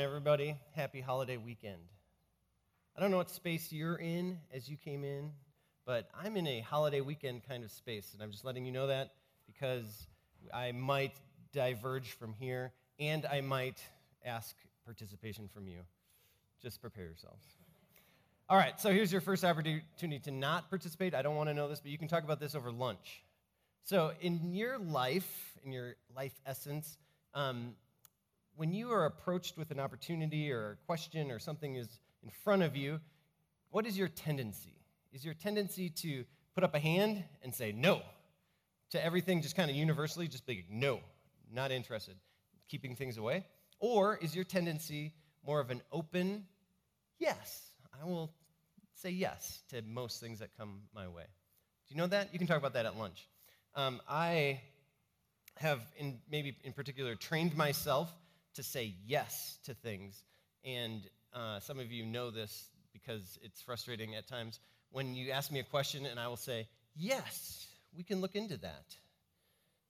Everybody. 0.00 0.56
Happy 0.74 1.02
holiday 1.02 1.36
weekend. 1.36 1.82
I 2.96 3.00
don't 3.02 3.10
know 3.10 3.18
what 3.18 3.28
space 3.28 3.70
you're 3.70 3.96
in 3.96 4.38
as 4.50 4.66
you 4.66 4.78
came 4.78 5.04
in, 5.04 5.32
but 5.84 6.08
I'm 6.18 6.38
in 6.38 6.46
a 6.46 6.60
holiday 6.60 7.02
weekend 7.02 7.46
kind 7.46 7.64
of 7.64 7.70
space, 7.70 8.14
and 8.14 8.22
I'm 8.22 8.30
just 8.30 8.42
letting 8.42 8.64
you 8.64 8.72
know 8.72 8.86
that 8.86 9.10
because 9.46 10.06
I 10.54 10.72
might 10.72 11.12
diverge 11.52 12.12
from 12.12 12.32
here 12.32 12.72
and 12.98 13.26
I 13.26 13.42
might 13.42 13.78
ask 14.24 14.56
participation 14.86 15.50
from 15.52 15.68
you. 15.68 15.80
Just 16.62 16.80
prepare 16.80 17.04
yourselves. 17.04 17.44
All 18.48 18.56
right, 18.56 18.80
so 18.80 18.90
here's 18.90 19.12
your 19.12 19.20
first 19.20 19.44
opportunity 19.44 20.18
to 20.20 20.30
not 20.30 20.70
participate. 20.70 21.14
I 21.14 21.20
don't 21.20 21.36
want 21.36 21.50
to 21.50 21.54
know 21.54 21.68
this, 21.68 21.80
but 21.80 21.90
you 21.90 21.98
can 21.98 22.08
talk 22.08 22.24
about 22.24 22.40
this 22.40 22.54
over 22.54 22.72
lunch. 22.72 23.22
So, 23.82 24.12
in 24.22 24.54
your 24.54 24.78
life, 24.78 25.58
in 25.62 25.72
your 25.72 25.96
life 26.16 26.32
essence, 26.46 26.96
um, 27.34 27.74
when 28.60 28.74
you 28.74 28.92
are 28.92 29.06
approached 29.06 29.56
with 29.56 29.70
an 29.70 29.80
opportunity 29.80 30.52
or 30.52 30.72
a 30.72 30.76
question 30.84 31.30
or 31.30 31.38
something 31.38 31.76
is 31.76 31.98
in 32.22 32.28
front 32.44 32.62
of 32.62 32.76
you, 32.76 33.00
what 33.70 33.86
is 33.86 33.96
your 33.96 34.08
tendency? 34.08 34.74
Is 35.14 35.24
your 35.24 35.32
tendency 35.32 35.88
to 35.88 36.26
put 36.54 36.62
up 36.62 36.74
a 36.74 36.78
hand 36.78 37.24
and 37.42 37.54
say 37.54 37.72
no 37.72 38.02
to 38.90 39.02
everything, 39.02 39.40
just 39.40 39.56
kind 39.56 39.70
of 39.70 39.76
universally, 39.76 40.28
just 40.28 40.44
be 40.44 40.66
no, 40.68 41.00
not 41.50 41.72
interested, 41.72 42.16
keeping 42.68 42.94
things 42.94 43.16
away? 43.16 43.46
Or 43.78 44.18
is 44.18 44.36
your 44.36 44.44
tendency 44.44 45.14
more 45.42 45.58
of 45.58 45.70
an 45.70 45.80
open 45.90 46.44
yes? 47.18 47.70
I 47.98 48.04
will 48.04 48.30
say 48.92 49.08
yes 49.08 49.62
to 49.70 49.80
most 49.80 50.20
things 50.20 50.40
that 50.40 50.50
come 50.58 50.82
my 50.94 51.08
way. 51.08 51.24
Do 51.88 51.94
you 51.94 51.96
know 51.96 52.08
that? 52.08 52.28
You 52.30 52.38
can 52.38 52.46
talk 52.46 52.58
about 52.58 52.74
that 52.74 52.84
at 52.84 52.98
lunch. 52.98 53.26
Um, 53.74 54.02
I 54.06 54.60
have, 55.56 55.80
in, 55.96 56.18
maybe 56.30 56.58
in 56.62 56.74
particular, 56.74 57.14
trained 57.14 57.56
myself 57.56 58.14
to 58.60 58.68
say 58.68 58.94
yes 59.06 59.58
to 59.64 59.72
things. 59.72 60.22
And 60.64 61.02
uh, 61.32 61.60
some 61.60 61.78
of 61.78 61.90
you 61.90 62.04
know 62.04 62.30
this 62.30 62.68
because 62.92 63.38
it's 63.42 63.62
frustrating 63.62 64.14
at 64.16 64.28
times 64.28 64.60
when 64.90 65.14
you 65.14 65.30
ask 65.30 65.50
me 65.50 65.60
a 65.60 65.64
question 65.64 66.04
and 66.04 66.20
I 66.20 66.28
will 66.28 66.36
say, 66.36 66.68
Yes, 66.94 67.66
we 67.96 68.02
can 68.02 68.20
look 68.20 68.34
into 68.34 68.58
that. 68.58 68.84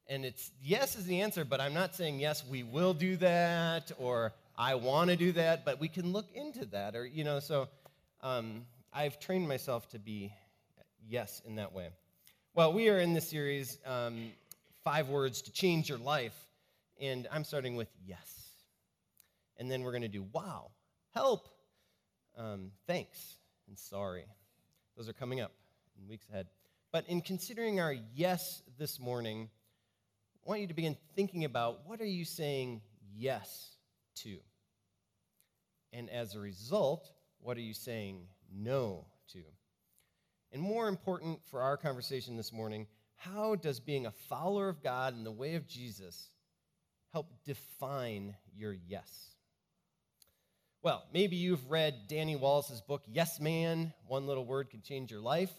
And 0.07 0.25
it's 0.25 0.53
yes 0.63 0.97
is 0.97 1.07
the 1.07 1.21
answer, 1.21 1.45
but 1.45 1.61
I'm 1.61 1.75
not 1.75 1.97
saying 1.97 2.21
yes, 2.21 2.45
we 2.49 2.63
will 2.63 2.95
do 2.95 3.17
that 3.17 3.91
or 3.99 4.33
I 4.57 4.77
want 4.77 5.11
to 5.11 5.17
do 5.17 5.33
that, 5.33 5.65
but 5.65 5.81
we 5.81 5.89
can 5.89 6.13
look 6.13 6.27
into 6.33 6.67
that. 6.67 6.95
Or, 6.95 7.05
you 7.05 7.25
know, 7.25 7.41
so 7.41 7.69
um, 8.21 8.67
I've 8.93 9.19
trained 9.19 9.49
myself 9.49 9.89
to 9.91 9.99
be 9.99 10.33
yes 11.09 11.43
in 11.45 11.57
that 11.57 11.73
way. 11.73 11.89
Well, 12.55 12.73
we 12.73 12.89
are 12.89 12.99
in 12.99 13.15
this 13.15 13.29
series, 13.29 13.79
um, 13.85 14.31
Five 14.85 15.09
Words 15.09 15.43
to 15.43 15.53
Change 15.53 15.89
Your 15.89 15.99
Life, 15.99 16.37
and 17.01 17.27
I'm 17.33 17.45
starting 17.45 17.75
with 17.75 17.89
yes. 18.07 18.40
And 19.61 19.71
then 19.71 19.83
we're 19.83 19.93
going 19.93 20.03
to 20.03 20.09
do 20.09 20.27
wow, 20.33 20.71
help, 21.15 21.47
um, 22.37 22.73
thanks, 22.87 23.37
and 23.69 23.79
sorry. 23.79 24.25
Those 24.97 25.07
are 25.07 25.13
coming 25.13 25.41
up 25.41 25.53
in 26.01 26.09
weeks 26.09 26.27
ahead. 26.31 26.47
But 26.93 27.07
in 27.09 27.21
considering 27.21 27.79
our 27.79 27.95
yes 28.15 28.63
this 28.79 28.99
morning, 28.99 29.51
I 30.35 30.49
want 30.49 30.63
you 30.63 30.67
to 30.67 30.75
begin 30.75 30.97
thinking 31.15 31.45
about 31.45 31.87
what 31.87 32.01
are 32.01 32.07
you 32.07 32.25
saying 32.25 32.81
yes 33.15 33.77
to? 34.17 34.39
And 35.93 36.09
as 36.09 36.35
a 36.35 36.41
result, 36.41 37.13
what 37.41 37.59
are 37.59 37.63
you 37.63 37.75
saying 37.75 38.23
no 38.51 39.05
to? 39.33 39.43
And 40.53 40.63
more 40.63 40.89
important 40.89 41.39
for 41.51 41.61
our 41.61 41.77
conversation 41.77 42.39
this 42.39 42.51
morning, 42.51 42.87
how 43.17 43.57
does 43.57 43.79
being 43.79 44.07
a 44.07 44.11
follower 44.11 44.71
of 44.71 44.83
God 44.83 45.15
in 45.15 45.23
the 45.23 45.31
way 45.31 45.57
of 45.57 45.69
Jesus 45.69 46.31
help 47.13 47.31
define 47.45 48.35
your 48.57 48.75
yes? 48.89 49.37
Well, 50.83 51.05
maybe 51.13 51.37
you've 51.37 51.71
read 51.71 52.09
Danny 52.09 52.37
Wallace's 52.37 52.81
book, 52.81 53.03
Yes 53.07 53.39
Man 53.39 53.93
One 54.07 54.27
Little 54.27 54.47
Word 54.47 54.71
Can 54.71 54.81
Change 54.81 55.11
Your 55.11 55.21
Life. 55.21 55.53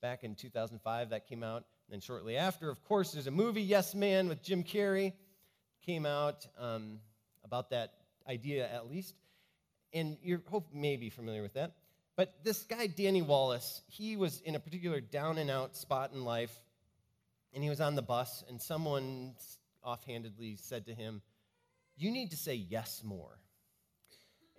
Back 0.00 0.24
in 0.24 0.34
2005, 0.34 1.10
that 1.10 1.26
came 1.26 1.42
out. 1.42 1.56
And 1.56 1.90
then 1.90 2.00
shortly 2.00 2.38
after, 2.38 2.70
of 2.70 2.82
course, 2.84 3.12
there's 3.12 3.26
a 3.26 3.30
movie, 3.30 3.60
Yes 3.60 3.94
Man, 3.94 4.28
with 4.28 4.42
Jim 4.42 4.64
Carrey. 4.64 5.12
Came 5.84 6.06
out 6.06 6.46
um, 6.58 7.00
about 7.44 7.68
that 7.68 7.92
idea 8.26 8.66
at 8.66 8.88
least. 8.88 9.14
And 9.92 10.16
you're 10.22 10.40
hope 10.46 10.68
maybe 10.72 11.10
familiar 11.10 11.42
with 11.42 11.52
that. 11.52 11.72
But 12.16 12.32
this 12.42 12.62
guy, 12.62 12.86
Danny 12.86 13.20
Wallace, 13.20 13.82
he 13.88 14.16
was 14.16 14.40
in 14.40 14.54
a 14.54 14.60
particular 14.60 15.02
down 15.02 15.36
and 15.36 15.50
out 15.50 15.76
spot 15.76 16.12
in 16.14 16.24
life, 16.24 16.54
and 17.52 17.62
he 17.62 17.68
was 17.68 17.82
on 17.82 17.94
the 17.94 18.00
bus, 18.00 18.42
and 18.48 18.58
someone 18.58 19.34
offhandedly 19.84 20.56
said 20.56 20.86
to 20.86 20.94
him, 20.94 21.20
You 21.94 22.10
need 22.10 22.30
to 22.30 22.38
say 22.38 22.54
yes 22.54 23.02
more. 23.04 23.38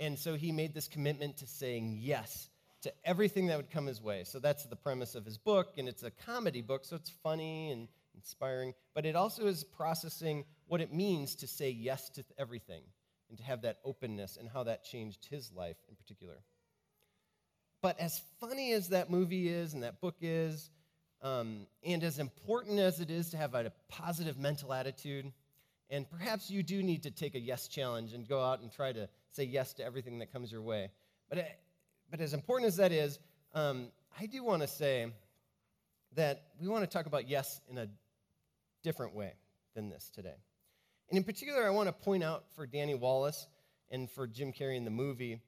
And 0.04 0.20
so 0.20 0.36
he 0.36 0.52
made 0.52 0.74
this 0.74 0.90
commitment 0.90 1.38
to 1.38 1.48
saying 1.48 1.98
yes 2.02 2.50
to 2.82 2.92
everything 3.06 3.48
that 3.48 3.56
would 3.56 3.72
come 3.72 3.86
his 3.86 4.02
way. 4.02 4.26
So 4.26 4.38
that's 4.38 4.66
the 4.66 4.76
premise 4.76 5.16
of 5.16 5.24
his 5.24 5.38
book, 5.38 5.76
and 5.78 5.88
it's 5.88 6.04
a 6.04 6.12
comedy 6.12 6.62
book, 6.62 6.84
so 6.84 6.98
it's 6.98 7.10
funny 7.10 7.72
and 7.72 7.88
inspiring, 8.14 8.74
but 8.94 9.06
it 9.06 9.16
also 9.16 9.48
is 9.48 9.64
processing 9.64 10.44
what 10.68 10.82
it 10.82 10.94
means 10.94 11.36
to 11.36 11.48
say 11.48 11.70
yes 11.70 12.10
to 12.10 12.26
everything 12.38 12.84
and 13.30 13.38
to 13.38 13.44
have 13.46 13.62
that 13.62 13.80
openness 13.86 14.36
and 14.36 14.50
how 14.50 14.64
that 14.64 14.84
changed 14.84 15.26
his 15.30 15.54
life 15.54 15.78
in 15.88 15.96
particular. 15.96 16.36
But 17.82 17.98
as 17.98 18.22
funny 18.42 18.74
as 18.74 18.90
that 18.90 19.10
movie 19.10 19.48
is 19.48 19.74
and 19.74 19.84
that 19.84 20.02
book 20.02 20.16
is, 20.20 20.70
um, 21.22 21.66
and 21.82 22.04
as 22.04 22.20
important 22.20 22.80
as 22.80 23.00
it 23.00 23.10
is 23.10 23.30
to 23.30 23.38
have 23.38 23.56
a 23.56 23.72
positive 23.88 24.38
mental 24.38 24.74
attitude, 24.74 25.32
and 25.90 26.10
perhaps 26.10 26.50
you 26.50 26.62
do 26.62 26.84
need 26.84 27.04
to 27.04 27.12
take 27.12 27.36
a 27.36 27.40
yes 27.40 27.70
challenge 27.70 28.12
and 28.12 28.28
go 28.28 28.44
out 28.44 28.60
and 28.60 28.70
try 28.70 28.92
to 28.92 29.08
say 29.34 29.44
yes 29.44 29.74
to 29.74 29.84
everything 29.84 30.20
that 30.20 30.32
comes 30.32 30.52
your 30.52 30.62
way. 30.62 30.90
But, 31.30 31.38
uh, 31.40 31.44
but 32.10 32.22
as 32.22 32.34
important 32.34 32.68
as 32.68 32.78
that 32.78 32.92
is, 32.92 33.20
um, 33.54 33.90
I 34.20 34.26
do 34.28 34.44
want 34.44 34.62
to 34.62 34.68
say 34.68 35.08
that 36.16 36.44
we 36.62 36.68
want 36.68 36.84
to 36.84 36.90
talk 36.90 37.06
about 37.06 37.28
yes 37.28 37.60
in 37.70 37.78
a 37.78 37.88
different 38.84 39.16
way 39.16 39.34
than 39.76 39.90
this 39.90 40.10
today. 40.14 40.36
And 41.10 41.18
in 41.18 41.24
particular, 41.24 41.66
I 41.66 41.72
want 41.72 41.88
to 41.88 41.94
point 41.94 42.24
out 42.24 42.46
for 42.56 42.66
Danny 42.66 42.94
Wallace 42.94 43.48
and 43.90 44.10
for 44.10 44.28
Jim 44.28 44.54
Carrey 44.54 44.78
in 44.78 44.86
the 44.86 44.92
movie 44.92 45.42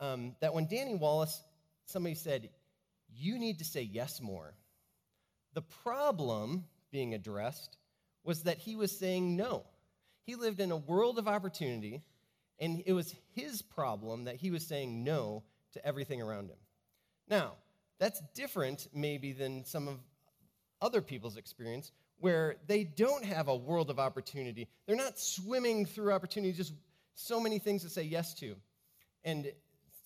um, 0.00 0.34
that 0.40 0.54
when 0.54 0.66
Danny 0.66 0.94
Wallace 0.94 1.42
somebody 1.88 2.14
said, 2.14 2.50
You 3.12 3.38
need 3.38 3.58
to 3.58 3.64
say 3.64 3.82
yes 3.82 4.20
more. 4.20 4.54
The 5.54 5.62
problem 5.62 6.64
being 6.90 7.14
addressed 7.14 7.76
was 8.24 8.42
that 8.42 8.58
he 8.58 8.76
was 8.76 8.96
saying 8.96 9.36
no. 9.36 9.64
He 10.24 10.34
lived 10.34 10.60
in 10.60 10.70
a 10.70 10.76
world 10.76 11.18
of 11.18 11.26
opportunity, 11.26 12.02
and 12.60 12.82
it 12.86 12.92
was 12.92 13.14
his 13.34 13.62
problem 13.62 14.24
that 14.24 14.36
he 14.36 14.50
was 14.50 14.66
saying 14.66 15.04
no 15.04 15.42
to 15.72 15.86
everything 15.86 16.20
around 16.20 16.50
him. 16.50 16.56
Now, 17.28 17.52
that's 17.98 18.20
different 18.34 18.88
maybe 18.94 19.32
than 19.32 19.64
some 19.64 19.88
of 19.88 19.98
other 20.80 21.02
people's 21.02 21.36
experience 21.36 21.92
where 22.20 22.56
they 22.66 22.84
don't 22.84 23.24
have 23.24 23.48
a 23.48 23.56
world 23.56 23.90
of 23.90 23.98
opportunity. 23.98 24.68
They're 24.86 24.96
not 24.96 25.18
swimming 25.18 25.86
through 25.86 26.12
opportunity, 26.12 26.52
just 26.52 26.72
so 27.14 27.40
many 27.40 27.58
things 27.58 27.82
to 27.82 27.88
say 27.88 28.02
yes 28.02 28.34
to. 28.34 28.56
And 29.24 29.52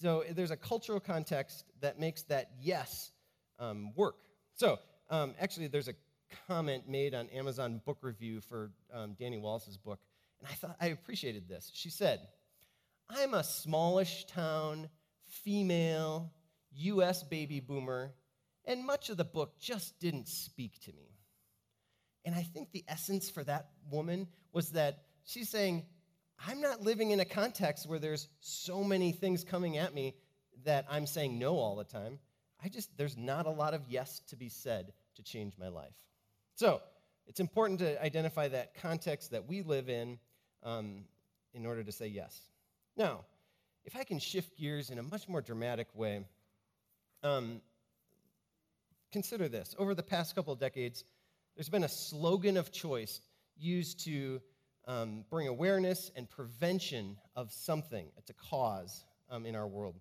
so 0.01 0.25
there's 0.31 0.51
a 0.51 0.57
cultural 0.57 1.01
context 1.01 1.65
that 1.81 1.99
makes 1.99 2.23
that 2.25 2.51
yes 2.61 3.13
um, 3.59 3.93
work. 3.95 4.17
So 4.55 4.79
um, 5.11 5.35
actually, 5.41 5.69
there's 5.69 5.89
a 5.89 5.95
comment 6.49 6.89
made 6.89 7.15
on 7.15 7.29
Amazon 7.29 7.81
Book 7.85 7.99
Review 8.03 8.41
for 8.41 8.71
um, 8.93 9.15
Danny 9.19 9.39
Wallace's 9.39 9.77
book, 9.77 10.01
and 10.41 10.49
I 10.51 10.55
thought 10.55 10.77
I 10.81 10.87
appreciated 10.87 11.49
this. 11.49 11.71
She 11.75 11.91
said, 11.91 12.21
"I'm 13.09 13.35
a 13.35 13.45
smallish 13.45 14.27
town, 14.27 14.89
female, 15.27 16.33
U.S. 16.73 17.23
baby 17.23 17.61
boomer, 17.61 18.13
and 18.65 18.85
much 18.85 19.11
of 19.11 19.17
the 19.17 19.25
book 19.25 19.59
just 19.59 19.99
didn't 20.01 20.29
speak 20.29 20.81
to 20.81 20.93
me." 20.93 21.13
And 22.25 22.35
I 22.35 22.43
think 22.43 22.71
the 22.71 22.85
essence 22.89 23.31
for 23.31 23.43
that 23.45 23.71
woman 23.91 24.29
was 24.53 24.71
that 24.71 25.03
she's 25.25 25.49
saying, 25.49 25.85
I'm 26.47 26.61
not 26.61 26.83
living 26.83 27.11
in 27.11 27.21
a 27.21 27.25
context 27.25 27.89
where 27.89 27.99
there's 27.99 28.29
so 28.41 28.83
many 28.83 29.13
things 29.13 29.45
coming 29.45 29.79
at 29.79 29.95
me 29.95 30.15
that 30.65 30.87
I'm 30.91 31.07
saying 31.07 31.39
no 31.39 31.57
all 31.57 31.77
the 31.77 31.85
time. 31.85 32.19
I 32.63 32.69
just, 32.69 32.97
there's 32.97 33.17
not 33.17 33.47
a 33.47 33.51
lot 33.51 33.75
of 33.75 33.83
yes 33.89 34.21
to 34.29 34.37
be 34.37 34.49
said 34.49 34.93
to 35.17 35.23
change 35.23 35.55
my 35.59 35.69
life. 35.69 35.95
So 36.55 36.81
it's 37.27 37.41
important 37.41 37.81
to 37.81 38.03
identify 38.03 38.49
that 38.49 38.75
context 38.75 39.33
that 39.33 39.47
we 39.49 39.63
live 39.63 39.89
in 39.89 40.19
um, 40.63 41.05
in 41.55 41.67
order 41.67 41.83
to 41.83 41.93
say 41.93 42.07
yes. 42.07 42.41
Now, 42.97 43.21
if 43.85 43.97
I 43.97 44.05
can 44.05 44.19
shift 44.19 44.57
gears 44.57 44.91
in 44.91 44.99
a 44.99 45.03
much 45.03 45.29
more 45.29 45.41
dramatic 45.41 45.89
way, 45.95 46.25
um, 47.23 47.61
consider 49.13 49.49
this. 49.49 49.75
Over 49.79 49.95
the 49.95 50.03
past 50.03 50.35
couple 50.35 50.53
of 50.53 50.59
decades, 50.59 51.05
there's 51.57 51.69
been 51.69 51.85
a 51.85 51.89
slogan 51.89 52.57
of 52.57 52.73
choice 52.73 53.21
used 53.57 54.05
to 54.05 54.41
um, 54.87 55.25
bring 55.31 55.49
awareness 55.49 56.11
and 56.17 56.29
prevention 56.29 57.17
of 57.37 57.53
something. 57.53 58.07
It's 58.17 58.31
a 58.31 58.35
cause 58.35 59.05
um, 59.31 59.47
in 59.47 59.55
our 59.55 59.67
world. 59.67 60.01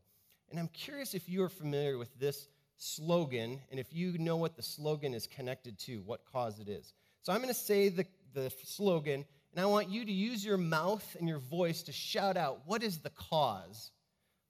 And 0.49 0.59
I'm 0.59 0.69
curious 0.69 1.13
if 1.13 1.29
you 1.29 1.43
are 1.43 1.49
familiar 1.49 1.97
with 1.97 2.17
this 2.19 2.47
slogan 2.77 3.61
and 3.69 3.79
if 3.79 3.93
you 3.93 4.17
know 4.17 4.38
what 4.38 4.55
the 4.55 4.63
slogan 4.63 5.13
is 5.13 5.27
connected 5.27 5.77
to, 5.79 6.01
what 6.01 6.25
cause 6.25 6.59
it 6.59 6.67
is. 6.67 6.93
So 7.21 7.31
I'm 7.31 7.39
going 7.39 7.53
to 7.53 7.59
say 7.59 7.89
the, 7.89 8.05
the 8.33 8.51
slogan, 8.63 9.25
and 9.51 9.62
I 9.62 9.65
want 9.65 9.89
you 9.89 10.06
to 10.06 10.12
use 10.12 10.45
your 10.45 10.57
mouth 10.57 11.15
and 11.19 11.27
your 11.27 11.39
voice 11.39 11.83
to 11.83 11.92
shout 11.92 12.38
out 12.38 12.62
what 12.65 12.83
is 12.83 13.00
the 13.00 13.09
cause 13.12 13.92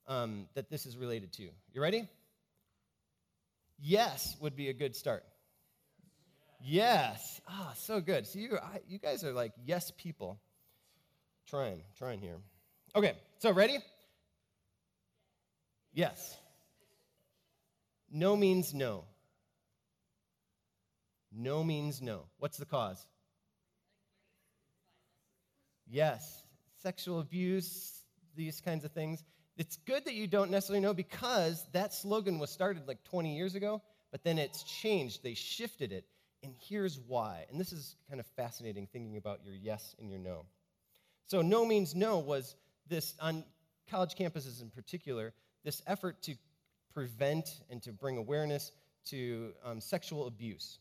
um, 0.08 0.48
that 0.54 0.70
this 0.70 0.86
is 0.86 0.98
related 0.98 1.34
to. 1.34 1.50
You 1.74 1.82
ready? 1.82 2.08
Yes 3.80 4.38
would 4.40 4.56
be 4.56 4.70
a 4.70 4.74
good 4.74 4.96
start. 4.96 5.24
Yes. 6.64 7.42
Ah, 7.48 7.70
oh, 7.70 7.74
so 7.76 8.00
good. 8.00 8.28
So 8.28 8.38
you, 8.38 8.58
I, 8.62 8.80
you 8.88 9.00
guys 9.00 9.24
are 9.24 9.34
like 9.34 9.54
yes 9.66 9.92
people. 9.98 10.40
Trying, 11.48 11.82
trying 11.98 12.20
here. 12.20 12.38
Okay, 12.96 13.14
so 13.40 13.52
ready? 13.52 13.80
Yes. 15.94 16.38
No 18.12 18.36
means 18.36 18.74
no. 18.74 19.06
No 21.34 21.64
means 21.64 22.02
no. 22.02 22.26
What's 22.38 22.58
the 22.58 22.66
cause? 22.66 23.06
Yes, 25.92 26.44
sexual 26.82 27.20
abuse, 27.20 28.06
these 28.34 28.62
kinds 28.62 28.86
of 28.86 28.94
things. 28.94 29.26
It's 29.58 29.76
good 29.76 30.06
that 30.06 30.14
you 30.14 30.26
don't 30.26 30.50
necessarily 30.50 30.80
know 30.80 30.94
because 30.94 31.66
that 31.74 31.94
slogan 31.94 32.40
was 32.40 32.50
started 32.50 32.88
like 32.88 33.04
20 33.04 33.36
years 33.36 33.56
ago, 33.56 33.82
but 34.10 34.24
then 34.24 34.40
it's 34.40 34.64
changed. 34.64 35.22
They 35.22 35.34
shifted 35.34 35.92
it. 35.92 36.06
And 36.44 36.56
here's 36.58 36.98
why. 36.98 37.46
And 37.52 37.60
this 37.60 37.74
is 37.74 37.98
kind 38.08 38.22
of 38.22 38.26
fascinating 38.38 38.88
thinking 38.88 39.18
about 39.18 39.44
your 39.44 39.54
yes 39.54 39.94
and 40.00 40.10
your 40.10 40.18
no. 40.18 40.46
So, 41.28 41.42
no 41.42 41.66
means 41.66 41.94
no 41.94 42.20
was 42.20 42.56
this, 42.88 43.14
on 43.20 43.44
college 43.90 44.16
campuses 44.16 44.62
in 44.62 44.70
particular, 44.70 45.34
this 45.66 45.82
effort 45.88 46.22
to 46.24 46.36
prevent 46.94 47.62
and 47.70 47.82
to 47.84 47.92
bring 47.92 48.16
awareness 48.16 48.72
to 49.08 49.52
um, 49.66 49.82
sexual 49.82 50.28
abuse. 50.28 50.80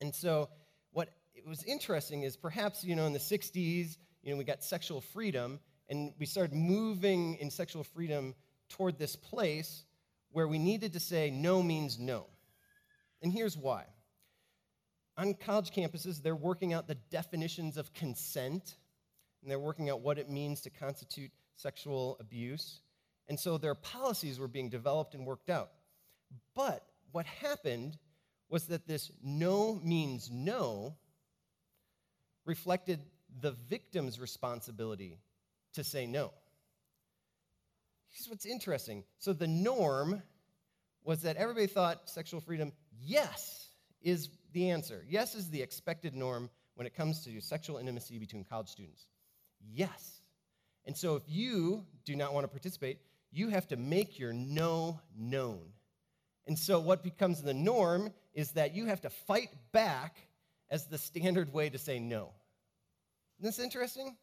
And 0.00 0.14
so, 0.14 0.48
what 0.92 1.08
was 1.48 1.62
interesting 1.64 2.22
is 2.22 2.36
perhaps, 2.36 2.84
you 2.84 2.96
know, 2.96 3.06
in 3.06 3.12
the 3.12 3.18
60s, 3.18 3.96
you 4.22 4.30
know, 4.32 4.36
we 4.36 4.44
got 4.44 4.64
sexual 4.64 5.00
freedom, 5.00 5.60
and 5.88 6.12
we 6.18 6.26
started 6.26 6.54
moving 6.54 7.34
in 7.36 7.50
sexual 7.50 7.84
freedom 7.84 8.34
toward 8.70 8.98
this 8.98 9.16
place 9.16 9.84
where 10.30 10.48
we 10.48 10.58
needed 10.58 10.92
to 10.94 11.00
say 11.00 11.30
no 11.30 11.62
means 11.62 11.98
no. 11.98 12.26
And 13.22 13.32
here's 13.32 13.56
why. 13.56 13.84
On 15.16 15.34
college 15.34 15.70
campuses, 15.70 16.22
they're 16.22 16.34
working 16.34 16.72
out 16.72 16.88
the 16.88 16.96
definitions 17.10 17.76
of 17.76 17.92
consent, 17.92 18.76
and 19.42 19.50
they're 19.50 19.58
working 19.58 19.90
out 19.90 20.00
what 20.00 20.18
it 20.18 20.28
means 20.28 20.62
to 20.62 20.70
constitute 20.70 21.30
sexual 21.54 22.16
abuse. 22.20 22.80
And 23.28 23.38
so 23.38 23.58
their 23.58 23.74
policies 23.74 24.40
were 24.40 24.48
being 24.48 24.70
developed 24.70 25.14
and 25.14 25.24
worked 25.24 25.50
out. 25.50 25.70
But 26.54 26.84
what 27.12 27.26
happened 27.26 27.96
was 28.48 28.66
that 28.66 28.86
this 28.86 29.10
no 29.22 29.80
means 29.82 30.30
no 30.32 30.96
reflected 32.44 33.00
the 33.40 33.52
victim's 33.68 34.20
responsibility 34.20 35.18
to 35.74 35.84
say 35.84 36.06
no. 36.06 36.30
Here's 38.08 38.28
what's 38.28 38.46
interesting. 38.46 39.04
So 39.18 39.32
the 39.32 39.48
norm 39.48 40.22
was 41.02 41.22
that 41.22 41.36
everybody 41.36 41.66
thought 41.66 42.08
sexual 42.08 42.40
freedom, 42.40 42.72
yes, 43.00 43.68
is 44.02 44.28
the 44.52 44.70
answer. 44.70 45.04
Yes 45.08 45.34
is 45.34 45.50
the 45.50 45.60
expected 45.60 46.14
norm 46.14 46.48
when 46.76 46.86
it 46.86 46.94
comes 46.94 47.24
to 47.24 47.40
sexual 47.40 47.78
intimacy 47.78 48.18
between 48.18 48.44
college 48.44 48.68
students. 48.68 49.06
Yes. 49.60 50.20
And 50.86 50.96
so 50.96 51.16
if 51.16 51.22
you 51.26 51.84
do 52.04 52.14
not 52.14 52.34
want 52.34 52.44
to 52.44 52.48
participate, 52.48 52.98
you 53.32 53.48
have 53.48 53.66
to 53.68 53.76
make 53.76 54.18
your 54.18 54.32
no 54.32 55.00
known. 55.16 55.60
And 56.46 56.58
so 56.58 56.78
what 56.78 57.02
becomes 57.02 57.42
the 57.42 57.54
norm 57.54 58.12
is 58.34 58.52
that 58.52 58.74
you 58.74 58.86
have 58.86 59.00
to 59.00 59.10
fight 59.10 59.50
back 59.72 60.16
as 60.74 60.86
the 60.86 60.98
standard 60.98 61.52
way 61.52 61.70
to 61.70 61.78
say 61.78 62.00
no. 62.00 62.30
Isn't 63.38 63.46
this 63.46 63.58
interesting? 63.60 64.16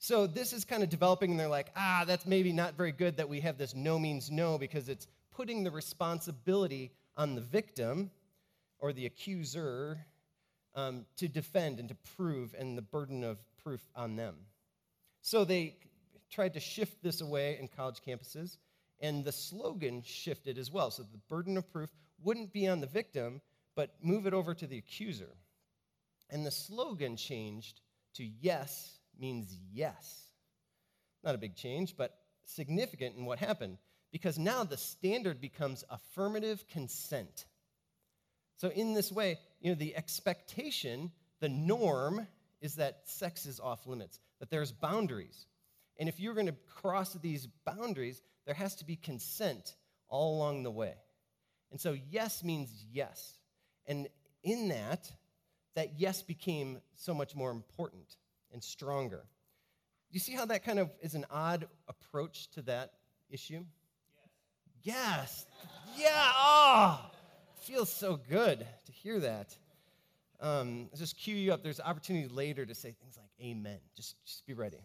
So 0.00 0.26
this 0.26 0.52
is 0.52 0.64
kind 0.64 0.82
of 0.82 0.88
developing, 0.88 1.30
and 1.30 1.38
they're 1.38 1.46
like, 1.46 1.70
ah, 1.76 2.02
that's 2.04 2.26
maybe 2.26 2.52
not 2.52 2.76
very 2.76 2.90
good 2.90 3.18
that 3.18 3.28
we 3.28 3.38
have 3.42 3.56
this 3.56 3.72
no 3.72 4.00
means 4.00 4.32
no 4.32 4.58
because 4.58 4.88
it's 4.88 5.06
putting 5.30 5.62
the 5.62 5.70
responsibility 5.70 6.90
on 7.16 7.36
the 7.36 7.40
victim 7.40 8.10
or 8.80 8.92
the 8.92 9.06
accuser 9.06 10.04
um, 10.74 11.06
to 11.18 11.28
defend 11.28 11.78
and 11.78 11.88
to 11.88 11.96
prove, 12.16 12.52
and 12.58 12.76
the 12.76 12.82
burden 12.82 13.22
of 13.22 13.38
proof 13.62 13.80
on 13.94 14.16
them. 14.16 14.34
So 15.22 15.44
they 15.44 15.76
tried 16.32 16.54
to 16.54 16.60
shift 16.60 17.00
this 17.00 17.20
away 17.20 17.58
in 17.60 17.68
college 17.68 18.00
campuses, 18.04 18.56
and 19.00 19.24
the 19.24 19.32
slogan 19.32 20.02
shifted 20.04 20.58
as 20.58 20.72
well. 20.72 20.90
So 20.90 21.04
the 21.04 21.18
burden 21.28 21.56
of 21.56 21.72
proof 21.72 21.90
wouldn't 22.24 22.52
be 22.52 22.66
on 22.66 22.80
the 22.80 22.88
victim, 22.88 23.40
but 23.78 23.94
move 24.02 24.26
it 24.26 24.34
over 24.34 24.54
to 24.54 24.66
the 24.66 24.76
accuser. 24.76 25.30
And 26.30 26.44
the 26.44 26.50
slogan 26.50 27.16
changed 27.16 27.80
to 28.14 28.24
yes 28.24 28.98
means 29.16 29.56
yes. 29.72 30.32
Not 31.22 31.36
a 31.36 31.38
big 31.38 31.54
change, 31.54 31.96
but 31.96 32.18
significant 32.44 33.14
in 33.16 33.24
what 33.24 33.38
happened 33.38 33.78
because 34.10 34.36
now 34.36 34.64
the 34.64 34.76
standard 34.76 35.40
becomes 35.40 35.84
affirmative 35.90 36.64
consent. 36.66 37.44
So, 38.56 38.68
in 38.68 38.94
this 38.94 39.12
way, 39.12 39.38
you 39.60 39.70
know, 39.70 39.76
the 39.76 39.94
expectation, 39.94 41.12
the 41.38 41.48
norm 41.48 42.26
is 42.60 42.74
that 42.74 43.02
sex 43.04 43.46
is 43.46 43.60
off 43.60 43.86
limits, 43.86 44.18
that 44.40 44.50
there's 44.50 44.72
boundaries. 44.72 45.46
And 46.00 46.08
if 46.08 46.18
you're 46.18 46.34
going 46.34 46.46
to 46.46 46.56
cross 46.74 47.12
these 47.14 47.46
boundaries, 47.64 48.20
there 48.44 48.56
has 48.56 48.74
to 48.76 48.84
be 48.84 48.96
consent 48.96 49.76
all 50.08 50.36
along 50.36 50.64
the 50.64 50.70
way. 50.72 50.94
And 51.70 51.80
so, 51.80 51.96
yes 52.10 52.42
means 52.42 52.84
yes. 52.90 53.37
And 53.88 54.06
in 54.44 54.68
that, 54.68 55.10
that 55.74 55.98
yes 55.98 56.22
became 56.22 56.80
so 56.94 57.14
much 57.14 57.34
more 57.34 57.50
important 57.50 58.16
and 58.52 58.62
stronger. 58.62 59.24
You 60.10 60.20
see 60.20 60.32
how 60.32 60.46
that 60.46 60.64
kind 60.64 60.78
of 60.78 60.90
is 61.02 61.14
an 61.14 61.26
odd 61.30 61.66
approach 61.88 62.48
to 62.52 62.62
that 62.62 62.92
issue? 63.30 63.64
Yes. 64.82 65.46
yes. 65.94 66.06
Yeah. 66.12 66.30
Oh, 66.36 67.10
feels 67.62 67.92
so 67.92 68.18
good 68.28 68.66
to 68.86 68.92
hear 68.92 69.20
that. 69.20 69.56
Um, 70.40 70.88
just 70.96 71.18
cue 71.18 71.34
you 71.34 71.52
up. 71.52 71.62
There's 71.62 71.80
opportunity 71.80 72.28
later 72.28 72.64
to 72.64 72.74
say 72.74 72.94
things 73.00 73.18
like 73.18 73.30
amen. 73.44 73.78
Just, 73.96 74.14
just 74.24 74.46
be 74.46 74.54
ready. 74.54 74.78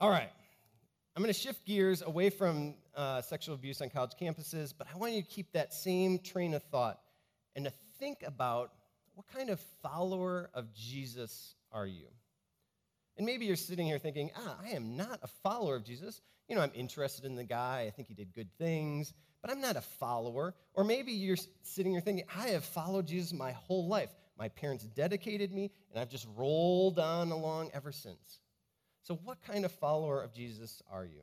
All 0.00 0.10
right. 0.10 0.30
I'm 1.14 1.22
going 1.22 1.32
to 1.32 1.38
shift 1.38 1.64
gears 1.64 2.02
away 2.02 2.30
from 2.30 2.74
uh, 2.96 3.22
sexual 3.22 3.54
abuse 3.54 3.80
on 3.82 3.90
college 3.90 4.12
campuses, 4.20 4.72
but 4.76 4.86
I 4.92 4.96
want 4.96 5.12
you 5.12 5.22
to 5.22 5.28
keep 5.28 5.52
that 5.52 5.72
same 5.72 6.18
train 6.18 6.54
of 6.54 6.62
thought 6.64 6.98
and 7.54 7.64
to 7.64 7.72
think 7.98 8.18
about 8.26 8.72
what 9.14 9.26
kind 9.28 9.50
of 9.50 9.60
follower 9.82 10.50
of 10.54 10.72
Jesus 10.74 11.54
are 11.72 11.86
you? 11.86 12.06
And 13.16 13.24
maybe 13.24 13.46
you're 13.46 13.56
sitting 13.56 13.86
here 13.86 13.98
thinking, 13.98 14.30
ah, 14.36 14.56
I 14.62 14.70
am 14.70 14.96
not 14.96 15.20
a 15.22 15.26
follower 15.42 15.76
of 15.76 15.84
Jesus. 15.84 16.20
You 16.48 16.56
know, 16.56 16.62
I'm 16.62 16.72
interested 16.74 17.24
in 17.24 17.34
the 17.34 17.44
guy. 17.44 17.84
I 17.86 17.90
think 17.90 18.08
he 18.08 18.14
did 18.14 18.34
good 18.34 18.50
things, 18.58 19.14
but 19.40 19.50
I'm 19.50 19.60
not 19.60 19.76
a 19.76 19.80
follower. 19.80 20.54
Or 20.74 20.84
maybe 20.84 21.12
you're 21.12 21.38
sitting 21.62 21.92
here 21.92 22.02
thinking, 22.02 22.26
I 22.36 22.48
have 22.48 22.64
followed 22.64 23.06
Jesus 23.06 23.32
my 23.32 23.52
whole 23.52 23.88
life. 23.88 24.14
My 24.38 24.48
parents 24.50 24.84
dedicated 24.84 25.50
me, 25.50 25.70
and 25.90 25.98
I've 25.98 26.10
just 26.10 26.26
rolled 26.36 26.98
on 26.98 27.30
along 27.30 27.70
ever 27.72 27.90
since. 27.90 28.40
So, 29.02 29.18
what 29.24 29.40
kind 29.40 29.64
of 29.64 29.72
follower 29.72 30.22
of 30.22 30.34
Jesus 30.34 30.82
are 30.92 31.06
you? 31.06 31.22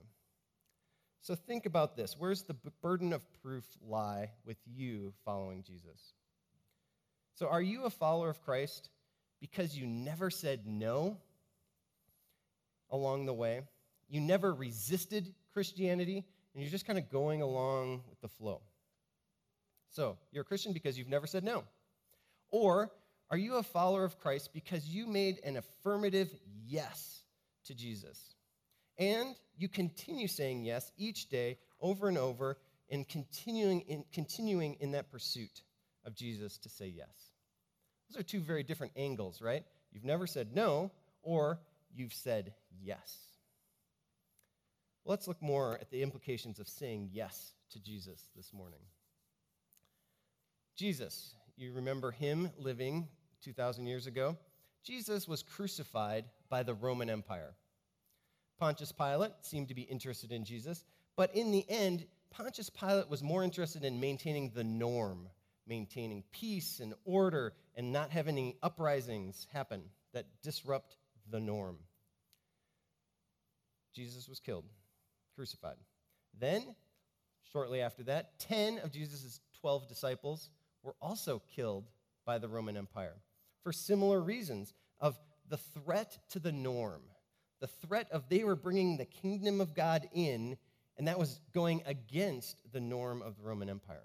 So, 1.24 1.36
think 1.36 1.66
about 1.66 1.96
this. 1.96 2.18
Where's 2.20 2.44
the 2.44 2.56
burden 2.82 3.14
of 3.14 3.24
proof 3.42 3.64
lie 3.82 4.32
with 4.46 4.58
you 4.66 5.14
following 5.24 5.64
Jesus? 5.64 6.16
So, 7.36 7.48
are 7.48 7.62
you 7.62 7.86
a 7.86 7.90
follower 7.90 8.30
of 8.30 8.42
Christ 8.42 8.90
because 9.40 9.78
you 9.78 9.88
never 9.88 10.30
said 10.30 10.68
no 10.68 11.16
along 12.90 13.26
the 13.26 13.34
way? 13.34 13.62
You 14.10 14.20
never 14.20 14.54
resisted 14.54 15.34
Christianity, 15.54 16.26
and 16.54 16.62
you're 16.62 16.70
just 16.70 16.86
kind 16.86 17.00
of 17.00 17.10
going 17.10 17.42
along 17.42 18.04
with 18.10 18.20
the 18.20 18.28
flow. 18.28 18.60
So, 19.92 20.18
you're 20.34 20.42
a 20.42 20.46
Christian 20.46 20.74
because 20.74 20.98
you've 20.98 21.08
never 21.08 21.26
said 21.26 21.46
no. 21.46 21.64
Or 22.52 22.92
are 23.32 23.38
you 23.38 23.56
a 23.56 23.64
follower 23.64 24.04
of 24.04 24.20
Christ 24.20 24.50
because 24.54 24.86
you 24.90 25.08
made 25.08 25.40
an 25.46 25.56
affirmative 25.56 26.36
yes 26.68 27.22
to 27.64 27.74
Jesus? 27.74 28.36
And 28.98 29.36
you 29.56 29.68
continue 29.68 30.28
saying 30.28 30.64
yes 30.64 30.92
each 30.98 31.30
day 31.30 31.58
over 31.80 32.08
and 32.08 32.18
over 32.18 32.58
and 32.90 33.08
continuing 33.08 33.82
in, 33.82 34.04
continuing 34.14 34.76
in 34.80 34.92
that 34.92 35.12
pursuit 35.12 35.64
of 36.06 36.16
Jesus 36.16 36.58
to 36.60 36.70
say 36.70 36.88
yes. 36.88 37.32
Those 38.10 38.20
are 38.20 38.24
two 38.24 38.42
very 38.42 38.64
different 38.64 38.94
angles, 38.96 39.42
right? 39.42 39.64
You've 39.92 40.04
never 40.04 40.28
said 40.28 40.56
no, 40.56 40.92
or 41.22 41.60
you've 41.96 42.14
said 42.14 42.54
yes. 42.82 43.18
let's 45.06 45.28
look 45.28 45.42
more 45.42 45.78
at 45.82 45.92
the 45.92 46.02
implications 46.02 46.60
of 46.60 46.68
saying 46.68 47.10
yes 47.12 47.54
to 47.72 47.80
Jesus 47.80 48.30
this 48.36 48.54
morning. 48.54 48.80
Jesus, 50.76 51.36
you 51.56 51.72
remember 51.74 52.12
him 52.12 52.50
living 52.58 53.08
2,000 53.44 53.86
years 53.86 54.08
ago? 54.08 54.38
Jesus 54.84 55.28
was 55.28 55.44
crucified 55.44 56.26
by 56.50 56.64
the 56.64 56.74
Roman 56.74 57.10
Empire. 57.10 57.54
Pontius 58.60 58.92
Pilate 58.92 59.32
seemed 59.42 59.68
to 59.68 59.76
be 59.76 59.82
interested 59.82 60.32
in 60.32 60.46
Jesus, 60.46 60.86
but 61.16 61.36
in 61.36 61.52
the 61.52 61.66
end, 61.70 62.06
Pontius 62.30 62.70
Pilate 62.70 63.10
was 63.10 63.24
more 63.24 63.44
interested 63.44 63.84
in 63.84 64.00
maintaining 64.00 64.52
the 64.52 64.64
norm 64.64 65.30
maintaining 65.68 66.24
peace 66.32 66.80
and 66.80 66.94
order 67.06 67.54
and 67.76 67.92
not 67.92 68.12
having 68.12 68.38
any 68.38 68.58
uprisings 68.62 69.48
happen 69.54 69.84
that 70.14 70.26
disrupt 70.42 70.98
the 71.30 71.40
norm. 71.40 71.78
Jesus 73.94 74.28
was 74.28 74.40
killed, 74.40 74.66
crucified. 75.36 75.78
Then, 76.40 76.76
shortly 77.52 77.82
after 77.82 78.04
that, 78.04 78.40
10 78.40 78.80
of 78.80 78.92
Jesus' 78.92 79.40
12 79.62 79.88
disciples 79.88 80.50
were 80.82 80.96
also 81.02 81.42
killed 81.56 81.86
by 82.26 82.38
the 82.38 82.48
Roman 82.48 82.76
Empire 82.76 83.16
for 83.64 83.72
similar 83.72 84.20
reasons 84.20 84.74
of 85.00 85.18
the 85.50 85.58
threat 85.58 86.18
to 86.30 86.40
the 86.40 86.52
norm, 86.52 87.02
the 87.64 87.88
threat 87.88 88.12
of 88.12 88.28
they 88.28 88.44
were 88.44 88.58
bringing 88.58 88.98
the 88.98 89.06
kingdom 89.06 89.62
of 89.62 89.74
God 89.74 90.10
in, 90.12 90.58
and 90.98 91.08
that 91.08 91.18
was 91.18 91.40
going 91.54 91.82
against 91.86 92.58
the 92.74 92.82
norm 92.82 93.22
of 93.22 93.38
the 93.38 93.44
Roman 93.44 93.70
Empire. 93.70 94.04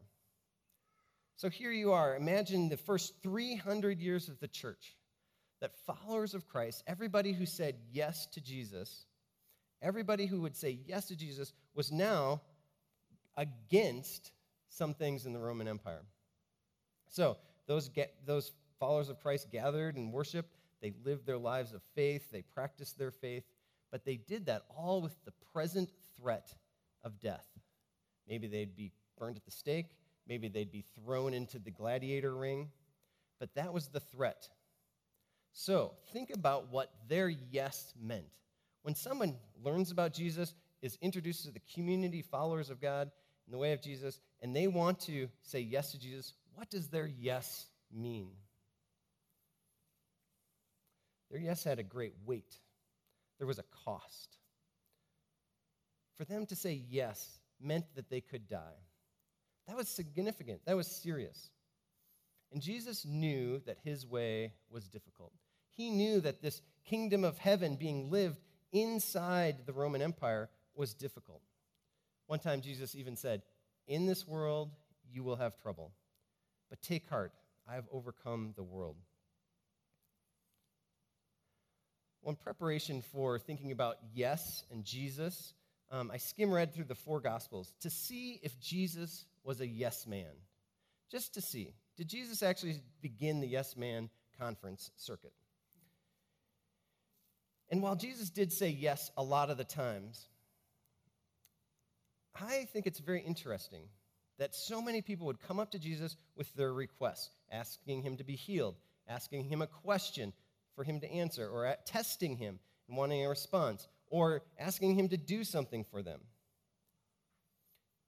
So 1.34 1.50
here 1.50 1.72
you 1.72 1.90
are. 1.90 2.14
Imagine 2.14 2.68
the 2.68 2.76
first 2.76 3.14
300 3.20 3.98
years 3.98 4.28
of 4.28 4.38
the 4.38 4.46
church 4.46 4.96
that 5.60 5.72
followers 5.86 6.34
of 6.34 6.46
Christ, 6.46 6.84
everybody 6.86 7.32
who 7.32 7.46
said 7.46 7.74
yes 7.90 8.26
to 8.26 8.40
Jesus, 8.40 9.06
everybody 9.82 10.26
who 10.26 10.40
would 10.42 10.54
say 10.54 10.78
yes 10.86 11.06
to 11.06 11.16
Jesus 11.16 11.52
was 11.74 11.90
now 11.90 12.40
against 13.36 14.30
some 14.68 14.94
things 14.94 15.26
in 15.26 15.32
the 15.32 15.40
Roman 15.40 15.66
Empire. 15.66 16.02
So 17.08 17.36
those, 17.66 17.88
get, 17.88 18.14
those 18.24 18.52
followers 18.78 19.08
of 19.08 19.18
Christ 19.18 19.50
gathered 19.50 19.96
and 19.96 20.12
worshiped. 20.12 20.57
They 20.80 20.92
lived 21.04 21.26
their 21.26 21.38
lives 21.38 21.72
of 21.72 21.82
faith. 21.94 22.30
They 22.30 22.42
practiced 22.42 22.98
their 22.98 23.10
faith. 23.10 23.44
But 23.90 24.04
they 24.04 24.16
did 24.16 24.46
that 24.46 24.62
all 24.76 25.00
with 25.00 25.14
the 25.24 25.32
present 25.52 25.90
threat 26.20 26.52
of 27.02 27.20
death. 27.20 27.46
Maybe 28.28 28.46
they'd 28.46 28.76
be 28.76 28.92
burned 29.18 29.36
at 29.36 29.44
the 29.44 29.50
stake. 29.50 29.86
Maybe 30.26 30.48
they'd 30.48 30.70
be 30.70 30.84
thrown 30.94 31.32
into 31.32 31.58
the 31.58 31.70
gladiator 31.70 32.34
ring. 32.34 32.70
But 33.40 33.54
that 33.54 33.72
was 33.72 33.88
the 33.88 34.00
threat. 34.00 34.48
So 35.52 35.94
think 36.12 36.30
about 36.30 36.70
what 36.70 36.92
their 37.08 37.28
yes 37.28 37.92
meant. 38.00 38.26
When 38.82 38.94
someone 38.94 39.36
learns 39.62 39.90
about 39.90 40.12
Jesus, 40.12 40.54
is 40.82 40.98
introduced 41.00 41.44
to 41.44 41.50
the 41.50 41.60
community 41.74 42.22
followers 42.22 42.70
of 42.70 42.80
God 42.80 43.10
in 43.46 43.52
the 43.52 43.58
way 43.58 43.72
of 43.72 43.82
Jesus, 43.82 44.20
and 44.42 44.54
they 44.54 44.66
want 44.66 45.00
to 45.00 45.28
say 45.42 45.60
yes 45.60 45.92
to 45.92 45.98
Jesus, 45.98 46.34
what 46.54 46.70
does 46.70 46.88
their 46.88 47.06
yes 47.06 47.66
mean? 47.92 48.30
Their 51.30 51.40
yes 51.40 51.64
had 51.64 51.78
a 51.78 51.84
great 51.84 52.14
weight, 52.24 52.56
there 53.38 53.46
was 53.46 53.58
a 53.58 53.64
cost. 53.84 54.36
For 56.16 56.24
them 56.24 56.46
to 56.46 56.56
say 56.56 56.82
yes 56.88 57.38
meant 57.60 57.84
that 57.94 58.10
they 58.10 58.20
could 58.20 58.48
die. 58.48 58.82
That 59.66 59.76
was 59.76 59.88
significant, 59.88 60.64
that 60.66 60.76
was 60.76 60.86
serious. 60.86 61.50
And 62.52 62.62
Jesus 62.62 63.04
knew 63.04 63.60
that 63.66 63.78
his 63.84 64.06
way 64.06 64.54
was 64.70 64.88
difficult. 64.88 65.32
He 65.70 65.90
knew 65.90 66.20
that 66.22 66.42
this 66.42 66.62
kingdom 66.84 67.22
of 67.22 67.38
heaven 67.38 67.76
being 67.76 68.10
lived 68.10 68.40
inside 68.72 69.66
the 69.66 69.72
Roman 69.72 70.02
Empire 70.02 70.48
was 70.74 70.94
difficult. 70.94 71.42
One 72.26 72.38
time, 72.38 72.60
Jesus 72.62 72.94
even 72.94 73.16
said, 73.16 73.42
In 73.86 74.06
this 74.06 74.26
world 74.26 74.70
you 75.10 75.22
will 75.22 75.36
have 75.36 75.60
trouble, 75.60 75.92
but 76.70 76.82
take 76.82 77.08
heart, 77.08 77.32
I 77.68 77.74
have 77.74 77.86
overcome 77.92 78.54
the 78.56 78.62
world. 78.62 78.96
Well, 82.28 82.36
in 82.38 82.44
preparation 82.44 83.00
for 83.00 83.38
thinking 83.38 83.72
about 83.72 83.96
yes 84.12 84.62
and 84.70 84.84
Jesus, 84.84 85.54
um, 85.90 86.10
I 86.12 86.18
skim 86.18 86.52
read 86.52 86.74
through 86.74 86.84
the 86.84 86.94
four 86.94 87.20
Gospels 87.20 87.72
to 87.80 87.88
see 87.88 88.38
if 88.42 88.60
Jesus 88.60 89.24
was 89.44 89.62
a 89.62 89.66
yes 89.66 90.06
man. 90.06 90.34
Just 91.10 91.32
to 91.32 91.40
see. 91.40 91.72
Did 91.96 92.08
Jesus 92.08 92.42
actually 92.42 92.82
begin 93.00 93.40
the 93.40 93.46
yes 93.46 93.78
man 93.78 94.10
conference 94.38 94.90
circuit? 94.96 95.32
And 97.70 97.82
while 97.82 97.96
Jesus 97.96 98.28
did 98.28 98.52
say 98.52 98.68
yes 98.68 99.10
a 99.16 99.22
lot 99.22 99.48
of 99.48 99.56
the 99.56 99.64
times, 99.64 100.28
I 102.38 102.66
think 102.74 102.86
it's 102.86 103.00
very 103.00 103.22
interesting 103.22 103.84
that 104.38 104.54
so 104.54 104.82
many 104.82 105.00
people 105.00 105.28
would 105.28 105.40
come 105.40 105.58
up 105.58 105.70
to 105.70 105.78
Jesus 105.78 106.14
with 106.36 106.52
their 106.56 106.74
requests, 106.74 107.30
asking 107.50 108.02
him 108.02 108.18
to 108.18 108.24
be 108.24 108.36
healed, 108.36 108.74
asking 109.08 109.44
him 109.44 109.62
a 109.62 109.66
question, 109.66 110.34
for 110.78 110.84
him 110.84 111.00
to 111.00 111.10
answer, 111.10 111.48
or 111.48 111.66
at 111.66 111.86
testing 111.86 112.36
him 112.36 112.60
and 112.86 112.96
wanting 112.96 113.24
a 113.24 113.28
response, 113.28 113.88
or 114.06 114.42
asking 114.60 114.94
him 114.94 115.08
to 115.08 115.16
do 115.16 115.42
something 115.42 115.84
for 115.90 116.02
them. 116.02 116.20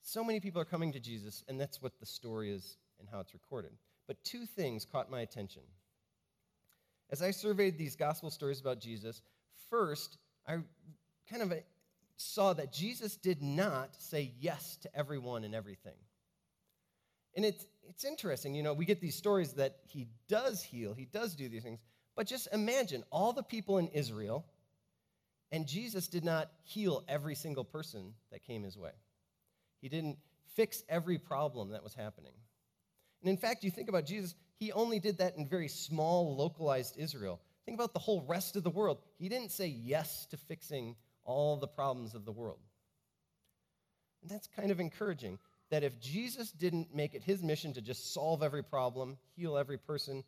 So 0.03 0.23
many 0.23 0.39
people 0.39 0.61
are 0.61 0.65
coming 0.65 0.93
to 0.93 1.01
Jesus, 1.01 1.43
and 1.49 1.61
that's 1.61 1.83
what 1.83 1.99
the 1.99 2.07
story 2.07 2.53
is 2.53 2.77
and 3.01 3.09
how 3.11 3.19
it's 3.19 3.35
recorded. 3.35 3.73
But 4.07 4.23
two 4.23 4.47
things 4.47 4.85
caught 4.85 5.11
my 5.11 5.23
attention. 5.23 5.63
As 7.11 7.23
I 7.23 7.33
surveyed 7.33 7.77
these 7.77 7.97
gospel 7.97 8.31
stories 8.31 8.61
about 8.61 8.79
Jesus, 8.79 9.21
first, 9.69 10.19
I 10.47 10.59
kind 11.29 11.43
of 11.43 11.53
saw 12.19 12.53
that 12.53 12.73
Jesus 12.73 13.17
did 13.17 13.43
not 13.43 13.97
say 13.99 14.31
yes 14.39 14.77
to 14.83 14.97
everyone 14.97 15.43
and 15.43 15.57
everything. 15.57 15.99
And 17.35 17.45
it's, 17.45 17.67
it's 17.89 18.05
interesting, 18.05 18.55
you 18.55 18.63
know, 18.63 18.75
we 18.75 18.85
get 18.85 19.01
these 19.01 19.17
stories 19.17 19.55
that 19.55 19.79
he 19.89 20.07
does 20.29 20.63
heal, 20.63 20.95
he 20.95 21.07
does 21.07 21.35
do 21.35 21.49
these 21.49 21.65
things, 21.65 21.81
but 22.17 22.27
just 22.27 22.49
imagine 22.53 23.05
all 23.11 23.33
the 23.33 23.43
people 23.43 23.79
in 23.79 23.89
Israel, 23.89 24.45
and 25.53 25.67
Jesus 25.67 26.09
did 26.09 26.25
not 26.25 26.51
heal 26.65 27.05
every 27.09 27.35
single 27.35 27.65
person 27.65 28.15
that 28.31 28.45
came 28.45 28.63
his 28.63 28.77
way. 28.77 28.93
He 29.81 29.89
didn't 29.89 30.19
fix 30.55 30.83
every 30.89 31.19
problem 31.19 31.71
that 31.71 31.83
was 31.83 31.95
happening. 31.95 32.33
And 33.23 33.31
in 33.31 33.37
fact, 33.37 33.65
you 33.65 33.71
think 33.71 33.89
about 33.89 34.07
Jesus, 34.07 34.35
he 34.59 34.73
only 34.73 34.99
did 34.99 35.19
that 35.19 35.37
in 35.37 35.47
very 35.47 35.69
small, 35.69 36.37
localized 36.37 36.97
Israel. 36.99 37.41
Think 37.65 37.77
about 37.77 37.93
the 37.93 37.99
whole 37.99 38.25
rest 38.27 38.57
of 38.57 38.63
the 38.63 38.71
world. 38.71 38.99
He 39.19 39.29
didn't 39.29 39.51
say 39.51 39.67
yes 39.67 40.27
to 40.27 40.37
fixing 40.37 40.97
all 41.25 41.57
the 41.57 41.69
problems 41.69 42.15
of 42.15 42.25
the 42.25 42.33
world. 42.33 42.59
And 44.23 44.31
that's 44.31 44.49
kind 44.49 44.71
of 44.71 44.81
encouraging 44.81 45.39
that 45.71 45.85
if 45.85 46.01
Jesus 46.01 46.51
didn't 46.51 46.95
make 46.95 47.15
it 47.15 47.23
his 47.23 47.43
mission 47.43 47.73
to 47.75 47.81
just 47.81 48.13
solve 48.13 48.43
every 48.43 48.63
problem, 48.63 49.17
heal 49.37 49.57
every 49.57 49.79
person, 49.79 50.25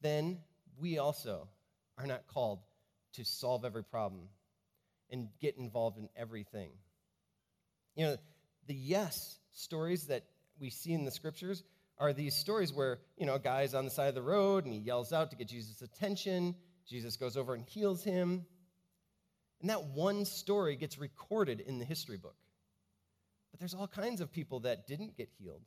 then 0.00 0.38
we 0.80 0.98
also 0.98 1.48
are 1.96 2.06
not 2.06 2.26
called 2.26 2.60
to 3.14 3.24
solve 3.24 3.64
every 3.64 3.84
problem 3.84 4.28
and 5.10 5.28
get 5.40 5.56
involved 5.56 5.98
in 5.98 6.08
everything. 6.16 6.70
You 7.94 8.06
know, 8.06 8.16
the 8.66 8.74
yes 8.74 9.38
stories 9.52 10.06
that 10.06 10.24
we 10.60 10.70
see 10.70 10.92
in 10.92 11.04
the 11.04 11.10
scriptures 11.10 11.62
are 11.98 12.12
these 12.12 12.34
stories 12.34 12.72
where, 12.72 13.00
you 13.16 13.26
know, 13.26 13.34
a 13.34 13.40
guy's 13.40 13.74
on 13.74 13.84
the 13.84 13.90
side 13.90 14.08
of 14.08 14.14
the 14.14 14.22
road 14.22 14.64
and 14.64 14.72
he 14.72 14.78
yells 14.78 15.12
out 15.12 15.30
to 15.30 15.36
get 15.36 15.48
Jesus' 15.48 15.82
attention. 15.82 16.54
Jesus 16.88 17.16
goes 17.16 17.36
over 17.36 17.54
and 17.54 17.64
heals 17.64 18.04
him. 18.04 18.46
And 19.60 19.70
that 19.70 19.84
one 19.86 20.24
story 20.24 20.76
gets 20.76 20.98
recorded 20.98 21.60
in 21.60 21.78
the 21.78 21.84
history 21.84 22.16
book. 22.16 22.36
But 23.50 23.58
there's 23.58 23.74
all 23.74 23.88
kinds 23.88 24.20
of 24.20 24.30
people 24.30 24.60
that 24.60 24.86
didn't 24.86 25.16
get 25.16 25.28
healed. 25.38 25.62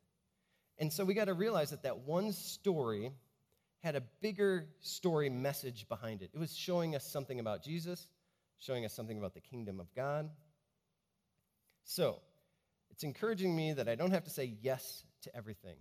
And 0.78 0.94
so 0.94 1.04
we 1.04 1.14
got 1.14 1.26
to 1.26 1.34
realize 1.34 1.72
that 1.72 1.84
that 1.84 2.00
one 2.00 2.32
story 2.32 3.12
had 3.82 3.96
a 3.96 4.02
bigger 4.22 4.68
story 4.80 5.30
message 5.30 5.88
behind 5.90 6.22
it. 6.22 6.30
It 6.34 6.40
was 6.40 6.56
showing 6.56 6.96
us 6.96 7.06
something 7.06 7.40
about 7.40 7.64
Jesus, 7.64 8.08
showing 8.60 8.86
us 8.86 8.94
something 8.94 9.18
about 9.18 9.34
the 9.34 9.42
kingdom 9.42 9.80
of 9.80 9.94
God. 9.96 10.30
So, 11.84 12.20
it's 12.92 13.04
encouraging 13.04 13.56
me 13.56 13.74
that 13.74 13.90
I 13.90 13.96
don't 13.96 14.12
have 14.12 14.26
to 14.26 14.30
say 14.30 14.54
yes 14.62 15.04
to 15.24 15.36
everything. 15.36 15.78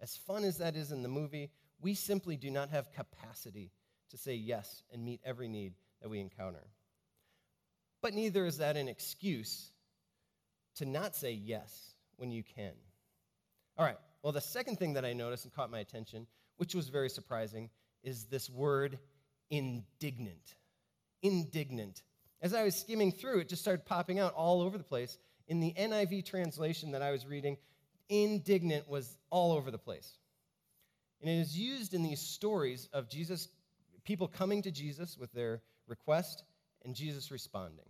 As 0.00 0.16
fun 0.16 0.44
as 0.44 0.58
that 0.58 0.76
is 0.76 0.90
in 0.90 1.02
the 1.02 1.08
movie, 1.08 1.50
we 1.80 1.94
simply 1.94 2.36
do 2.36 2.50
not 2.50 2.70
have 2.70 2.92
capacity 2.92 3.70
to 4.10 4.18
say 4.18 4.34
yes 4.34 4.82
and 4.92 5.04
meet 5.04 5.20
every 5.24 5.48
need 5.48 5.74
that 6.02 6.08
we 6.08 6.20
encounter. 6.20 6.66
But 8.02 8.14
neither 8.14 8.46
is 8.46 8.58
that 8.58 8.76
an 8.76 8.88
excuse 8.88 9.70
to 10.76 10.86
not 10.86 11.14
say 11.14 11.32
yes 11.32 11.94
when 12.16 12.30
you 12.30 12.42
can. 12.42 12.72
All 13.76 13.84
right, 13.84 13.98
well, 14.22 14.32
the 14.32 14.40
second 14.40 14.78
thing 14.78 14.94
that 14.94 15.04
I 15.04 15.12
noticed 15.12 15.44
and 15.44 15.54
caught 15.54 15.70
my 15.70 15.80
attention 15.80 16.26
which 16.58 16.74
was 16.74 16.88
very 16.88 17.08
surprising, 17.08 17.70
is 18.02 18.26
this 18.26 18.48
word 18.50 18.98
indignant. 19.50 20.54
Indignant. 21.22 22.02
As 22.40 22.54
I 22.54 22.62
was 22.62 22.76
skimming 22.76 23.10
through, 23.10 23.40
it 23.40 23.48
just 23.48 23.62
started 23.62 23.84
popping 23.86 24.18
out 24.20 24.34
all 24.34 24.60
over 24.60 24.78
the 24.78 24.84
place. 24.84 25.18
In 25.48 25.60
the 25.60 25.74
NIV 25.76 26.26
translation 26.26 26.92
that 26.92 27.02
I 27.02 27.10
was 27.10 27.26
reading, 27.26 27.56
indignant 28.08 28.88
was 28.88 29.16
all 29.30 29.52
over 29.52 29.70
the 29.70 29.78
place. 29.78 30.18
And 31.20 31.30
it 31.30 31.40
is 31.40 31.58
used 31.58 31.94
in 31.94 32.02
these 32.02 32.20
stories 32.20 32.88
of 32.92 33.08
Jesus, 33.08 33.48
people 34.04 34.28
coming 34.28 34.62
to 34.62 34.70
Jesus 34.70 35.16
with 35.18 35.32
their 35.32 35.62
request 35.88 36.44
and 36.84 36.94
Jesus 36.94 37.30
responding. 37.30 37.86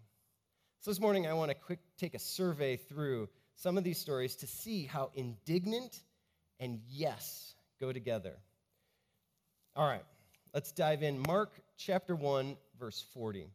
So 0.81 0.91
this 0.91 1.01
morning, 1.01 1.27
I 1.27 1.35
want 1.35 1.51
to 1.51 1.55
quick 1.57 1.81
take 1.99 2.15
a 2.15 2.19
survey 2.19 2.77
through 2.77 3.29
some 3.57 3.77
of 3.77 3.85
these 3.85 3.99
stories 3.99 4.37
to 4.37 4.47
see 4.47 4.85
how 4.85 5.11
indignant 5.15 6.01
and 6.61 6.81
yes 6.89 7.55
go 7.81 7.93
together. 7.93 8.39
All 9.79 9.87
right, 9.87 10.03
let's 10.53 10.73
dive 10.73 11.05
in. 11.05 11.23
Mark 11.25 11.53
chapter 11.77 12.17
1, 12.17 12.57
verse 12.81 13.07
40. 13.15 13.43
It 13.43 13.49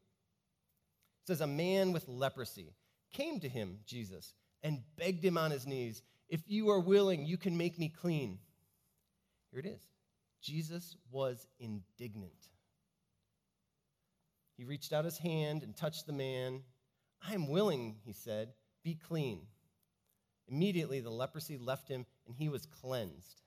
says, 1.27 1.41
A 1.41 1.47
man 1.47 1.91
with 1.91 2.07
leprosy 2.07 2.71
came 3.11 3.41
to 3.41 3.49
him, 3.49 3.79
Jesus, 3.85 4.33
and 4.63 4.83
begged 4.97 5.21
him 5.21 5.37
on 5.37 5.51
his 5.51 5.67
knees, 5.67 6.01
If 6.29 6.43
you 6.47 6.69
are 6.69 6.79
willing, 6.79 7.25
you 7.25 7.35
can 7.35 7.57
make 7.57 7.77
me 7.77 7.89
clean. 7.89 8.39
Here 9.51 9.59
it 9.59 9.65
is 9.65 9.81
Jesus 10.41 10.95
was 11.11 11.45
indignant. 11.59 12.31
He 14.55 14.63
reached 14.63 14.93
out 14.93 15.03
his 15.03 15.17
hand 15.17 15.61
and 15.61 15.75
touched 15.75 16.07
the 16.07 16.13
man. 16.13 16.61
I 17.27 17.33
am 17.33 17.49
willing, 17.49 17.97
he 18.05 18.13
said, 18.13 18.53
be 18.81 18.95
clean. 18.95 19.41
Immediately 20.47 21.01
the 21.01 21.09
leprosy 21.09 21.57
left 21.57 21.89
him 21.89 22.05
and 22.25 22.33
he 22.33 22.47
was 22.47 22.65
cleansed. 22.65 23.41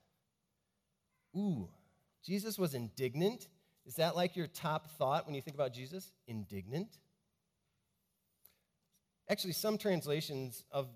Ooh, 1.34 1.70
Jesus 2.26 2.58
was 2.58 2.74
indignant. 2.74 3.46
Is 3.86 3.94
that 3.96 4.16
like 4.16 4.34
your 4.34 4.48
top 4.48 4.90
thought 4.98 5.26
when 5.26 5.34
you 5.34 5.40
think 5.40 5.54
about 5.54 5.72
Jesus? 5.72 6.12
Indignant? 6.26 6.98
Actually, 9.28 9.52
some 9.52 9.78
translations 9.78 10.64
of 10.72 10.88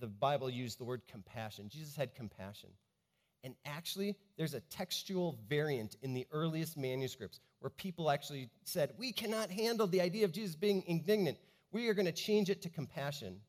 the 0.00 0.06
Bible 0.06 0.50
use 0.50 0.76
the 0.76 0.84
word 0.84 1.02
compassion. 1.06 1.68
Jesus 1.68 1.94
had 1.94 2.14
compassion. 2.14 2.70
And 3.42 3.54
actually, 3.66 4.16
there's 4.38 4.54
a 4.54 4.60
textual 4.60 5.38
variant 5.48 5.96
in 6.00 6.14
the 6.14 6.26
earliest 6.32 6.78
manuscripts 6.78 7.40
where 7.60 7.70
people 7.70 8.10
actually 8.10 8.48
said, 8.64 8.92
We 8.98 9.12
cannot 9.12 9.50
handle 9.50 9.86
the 9.86 10.00
idea 10.00 10.24
of 10.24 10.32
Jesus 10.32 10.56
being 10.56 10.82
indignant. 10.86 11.38
We 11.70 11.88
are 11.88 11.94
going 11.94 12.06
to 12.06 12.12
change 12.12 12.48
it 12.48 12.62
to 12.62 12.70
compassion. 12.70 13.40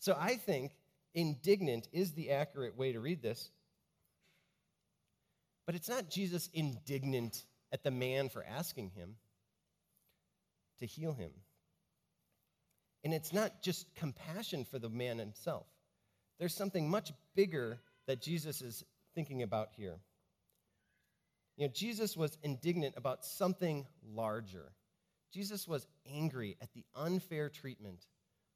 So 0.00 0.16
I 0.18 0.34
think 0.34 0.72
indignant 1.14 1.88
is 1.92 2.12
the 2.12 2.30
accurate 2.30 2.76
way 2.76 2.92
to 2.92 2.98
read 2.98 3.22
this. 3.22 3.50
But 5.66 5.74
it's 5.74 5.88
not 5.88 6.10
Jesus 6.10 6.48
indignant 6.52 7.44
at 7.72 7.82
the 7.82 7.90
man 7.90 8.28
for 8.28 8.44
asking 8.44 8.90
him 8.90 9.16
to 10.80 10.86
heal 10.86 11.12
him. 11.12 11.30
And 13.04 13.12
it's 13.12 13.32
not 13.32 13.62
just 13.62 13.94
compassion 13.94 14.64
for 14.64 14.78
the 14.78 14.88
man 14.88 15.18
himself. 15.18 15.66
There's 16.38 16.54
something 16.54 16.88
much 16.88 17.12
bigger 17.34 17.80
that 18.06 18.20
Jesus 18.20 18.62
is 18.62 18.84
thinking 19.14 19.42
about 19.42 19.68
here. 19.76 19.98
You 21.56 21.66
know, 21.66 21.72
Jesus 21.72 22.16
was 22.16 22.38
indignant 22.42 22.94
about 22.96 23.24
something 23.24 23.86
larger. 24.14 24.72
Jesus 25.32 25.68
was 25.68 25.86
angry 26.10 26.56
at 26.60 26.72
the 26.72 26.84
unfair 26.94 27.48
treatment 27.48 28.06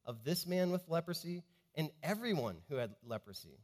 of 0.05 0.23
this 0.23 0.47
man 0.47 0.71
with 0.71 0.87
leprosy 0.87 1.43
and 1.75 1.89
everyone 2.01 2.57
who 2.69 2.75
had 2.75 2.95
leprosy. 3.05 3.59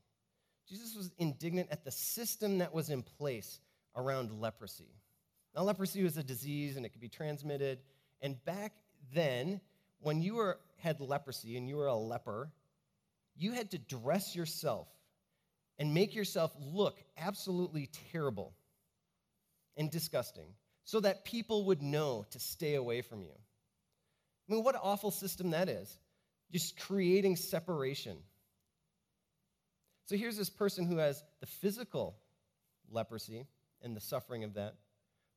Jesus 0.67 0.95
was 0.95 1.11
indignant 1.17 1.69
at 1.71 1.83
the 1.83 1.91
system 1.91 2.59
that 2.59 2.73
was 2.73 2.89
in 2.89 3.03
place 3.03 3.59
around 3.95 4.31
leprosy. 4.39 4.91
Now, 5.55 5.63
leprosy 5.63 6.03
was 6.03 6.17
a 6.17 6.23
disease 6.23 6.77
and 6.77 6.85
it 6.85 6.89
could 6.89 7.01
be 7.01 7.09
transmitted. 7.09 7.79
And 8.21 8.43
back 8.45 8.73
then, 9.13 9.61
when 9.99 10.21
you 10.21 10.35
were, 10.35 10.59
had 10.77 10.99
leprosy 10.99 11.57
and 11.57 11.67
you 11.67 11.77
were 11.77 11.87
a 11.87 11.95
leper, 11.95 12.49
you 13.35 13.51
had 13.53 13.71
to 13.71 13.77
dress 13.77 14.35
yourself 14.35 14.87
and 15.79 15.93
make 15.93 16.15
yourself 16.15 16.53
look 16.59 16.97
absolutely 17.17 17.89
terrible 18.11 18.53
and 19.77 19.89
disgusting 19.89 20.47
so 20.85 20.99
that 20.99 21.25
people 21.25 21.65
would 21.65 21.81
know 21.81 22.25
to 22.31 22.39
stay 22.39 22.75
away 22.75 23.01
from 23.01 23.21
you. 23.21 23.31
I 24.49 24.53
mean, 24.53 24.63
what 24.63 24.75
awful 24.81 25.11
system 25.11 25.51
that 25.51 25.69
is. 25.69 25.97
Just 26.51 26.79
creating 26.79 27.35
separation. 27.35 28.17
So 30.05 30.17
here's 30.17 30.37
this 30.37 30.49
person 30.49 30.85
who 30.85 30.97
has 30.97 31.23
the 31.39 31.45
physical 31.45 32.17
leprosy 32.91 33.47
and 33.81 33.95
the 33.95 34.01
suffering 34.01 34.43
of 34.43 34.55
that, 34.55 34.75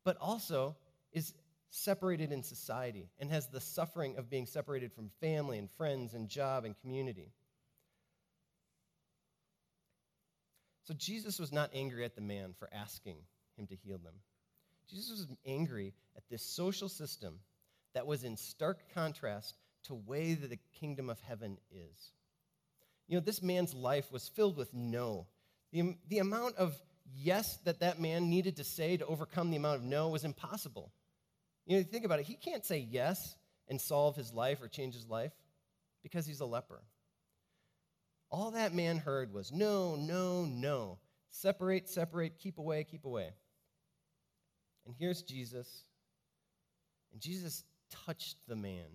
but 0.05 0.17
also 0.21 0.77
is 1.13 1.35
separated 1.71 2.33
in 2.33 2.43
society 2.43 3.09
and 3.19 3.31
has 3.31 3.49
the 3.49 3.61
suffering 3.61 4.17
of 4.17 4.31
being 4.31 4.47
separated 4.47 4.93
from 4.93 5.11
family 5.21 5.59
and 5.59 5.71
friends 5.73 6.15
and 6.15 6.29
job 6.29 6.65
and 6.65 6.75
community. 6.81 7.33
So 10.85 10.95
Jesus 10.95 11.39
was 11.39 11.53
not 11.53 11.71
angry 11.75 12.05
at 12.05 12.15
the 12.15 12.21
man 12.21 12.55
for 12.59 12.69
asking 12.73 13.17
him 13.57 13.67
to 13.67 13.75
heal 13.75 13.99
them. 13.99 14.15
Jesus 14.89 15.11
was 15.11 15.27
angry 15.45 15.93
at 16.17 16.23
this 16.31 16.43
social 16.43 16.89
system 16.89 17.41
that 17.95 18.07
was 18.07 18.23
in 18.23 18.37
stark 18.37 18.95
contrast 18.95 19.57
to 19.85 19.95
way 19.95 20.35
that 20.35 20.51
the 20.51 20.59
kingdom 20.79 21.11
of 21.11 21.21
heaven 21.21 21.59
is. 21.73 22.13
You 23.09 23.17
know, 23.17 23.25
this 23.25 23.43
man's 23.43 23.75
life 23.75 24.11
was 24.11 24.29
filled 24.29 24.57
with 24.57 24.73
no. 24.75 25.27
The, 25.73 25.97
the 26.09 26.19
amount 26.19 26.57
of 26.57 26.81
yes 27.15 27.59
that 27.65 27.81
that 27.81 28.01
man 28.01 28.29
needed 28.29 28.57
to 28.57 28.65
say 28.65 28.97
to 28.97 29.07
overcome 29.07 29.51
the 29.51 29.57
amount 29.57 29.81
of 29.81 29.85
no 29.85 30.09
was 30.09 30.25
impossible. 30.25 30.93
You 31.67 31.79
know, 31.79 31.85
think 31.85 32.05
about 32.05 32.21
it. 32.21 32.27
He 32.27 32.35
can't 32.35 32.65
say 32.65 32.79
yes 32.79 33.37
and 33.69 33.81
solve 33.81 34.17
his 34.17 34.33
life 34.33 34.63
or 34.63 34.69
change 34.69 34.95
his 34.95 35.09
life 35.09 35.33
because 36.03 36.27
he's 36.27 36.41
a 36.41 36.47
leper. 36.47 36.81
All 38.31 38.53
that 38.53 38.75
man 38.75 38.99
heard 38.99 39.33
was 39.33 39.53
no, 39.53 39.97
no, 39.97 40.45
no. 40.45 40.99
Separate, 41.31 41.89
separate, 41.89 42.39
keep 42.39 42.59
away, 42.59 42.85
keep 42.85 43.05
away. 43.05 43.31
And 44.87 44.95
here's 44.99 45.23
Jesus. 45.23 45.85
And 47.13 47.21
Jesus 47.21 47.65
touched 47.91 48.37
the 48.49 48.57
man, 48.57 48.87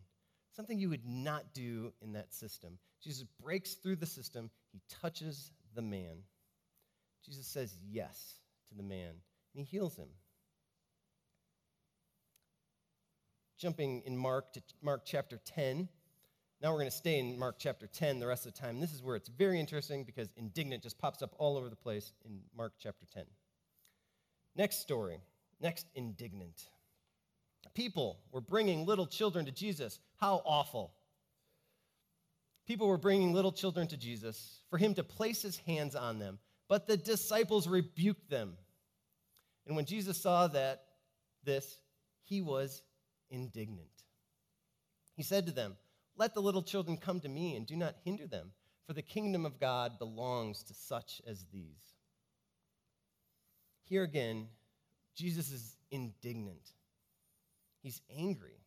something 0.55 0.77
you 0.77 0.89
would 0.89 1.05
not 1.05 1.53
do 1.53 1.93
in 2.01 2.13
that 2.13 2.33
system. 2.33 2.77
Jesus 3.03 3.25
breaks 3.41 3.73
through 3.75 3.95
the 3.97 4.05
system, 4.05 4.49
he 4.71 4.81
touches 5.01 5.51
the 5.75 5.81
man. 5.81 6.23
Jesus 7.25 7.47
says 7.47 7.75
yes 7.89 8.39
to 8.69 8.75
the 8.75 8.83
man, 8.83 9.09
and 9.55 9.63
he 9.63 9.63
heals 9.63 9.95
him. 9.95 10.09
Jumping 13.57 14.01
in 14.05 14.17
Mark 14.17 14.53
to 14.53 14.61
Mark 14.81 15.03
chapter 15.05 15.39
10. 15.45 15.87
Now 16.61 16.71
we're 16.71 16.79
going 16.79 16.89
to 16.89 16.95
stay 16.95 17.19
in 17.19 17.37
Mark 17.37 17.55
chapter 17.59 17.87
10 17.87 18.19
the 18.19 18.27
rest 18.27 18.45
of 18.45 18.53
the 18.53 18.59
time. 18.59 18.79
This 18.79 18.93
is 18.93 19.01
where 19.01 19.15
it's 19.15 19.29
very 19.29 19.59
interesting 19.59 20.03
because 20.03 20.29
indignant 20.35 20.83
just 20.83 20.97
pops 20.97 21.21
up 21.21 21.35
all 21.37 21.57
over 21.57 21.69
the 21.69 21.75
place 21.75 22.11
in 22.25 22.39
Mark 22.55 22.73
chapter 22.79 23.05
10. 23.13 23.23
Next 24.55 24.79
story. 24.79 25.19
Next, 25.59 25.85
indignant. 25.95 26.69
People 27.74 28.19
were 28.32 28.41
bringing 28.41 28.86
little 28.86 29.08
children 29.08 29.45
to 29.45 29.52
Jesus. 29.52 30.00
How 30.17 30.41
awful. 30.45 30.93
People 32.67 32.88
were 32.88 32.97
bringing 32.97 33.34
little 33.34 33.52
children 33.52 33.88
to 33.88 33.97
Jesus 33.97 34.62
for 34.69 34.78
him 34.78 34.93
to 34.95 35.04
place 35.04 35.41
his 35.41 35.58
hands 35.58 35.95
on 35.95 36.19
them, 36.19 36.39
but 36.67 36.88
the 36.88 36.97
disciples 36.97 37.67
rebuked 37.67 38.30
them. 38.30 38.54
And 39.65 39.76
when 39.76 39.86
Jesus 39.86 40.21
saw 40.21 40.47
that 40.47 40.84
this, 41.43 41.80
he 42.24 42.41
was 42.41 42.82
indignant. 43.30 43.88
He 45.15 45.24
said 45.24 45.45
to 45.45 45.52
them, 45.52 45.76
let 46.17 46.34
the 46.34 46.41
little 46.41 46.62
children 46.62 46.97
come 46.97 47.19
to 47.21 47.30
me 47.30 47.56
and 47.56 47.65
do 47.65 47.76
not 47.76 47.95
hinder 48.04 48.28
them, 48.28 48.52
for 48.86 48.93
the 48.93 49.02
kingdom 49.02 49.45
of 49.45 49.60
God 49.60 49.97
belongs 49.97 50.63
to 50.63 50.74
such 50.74 51.21
as 51.26 51.45
these. 51.52 51.95
Here 53.84 54.04
again, 54.04 54.47
Jesus 55.15 55.52
is 55.52 55.78
indignant. 55.89 56.74
He's 57.81 58.01
angry. 58.15 58.59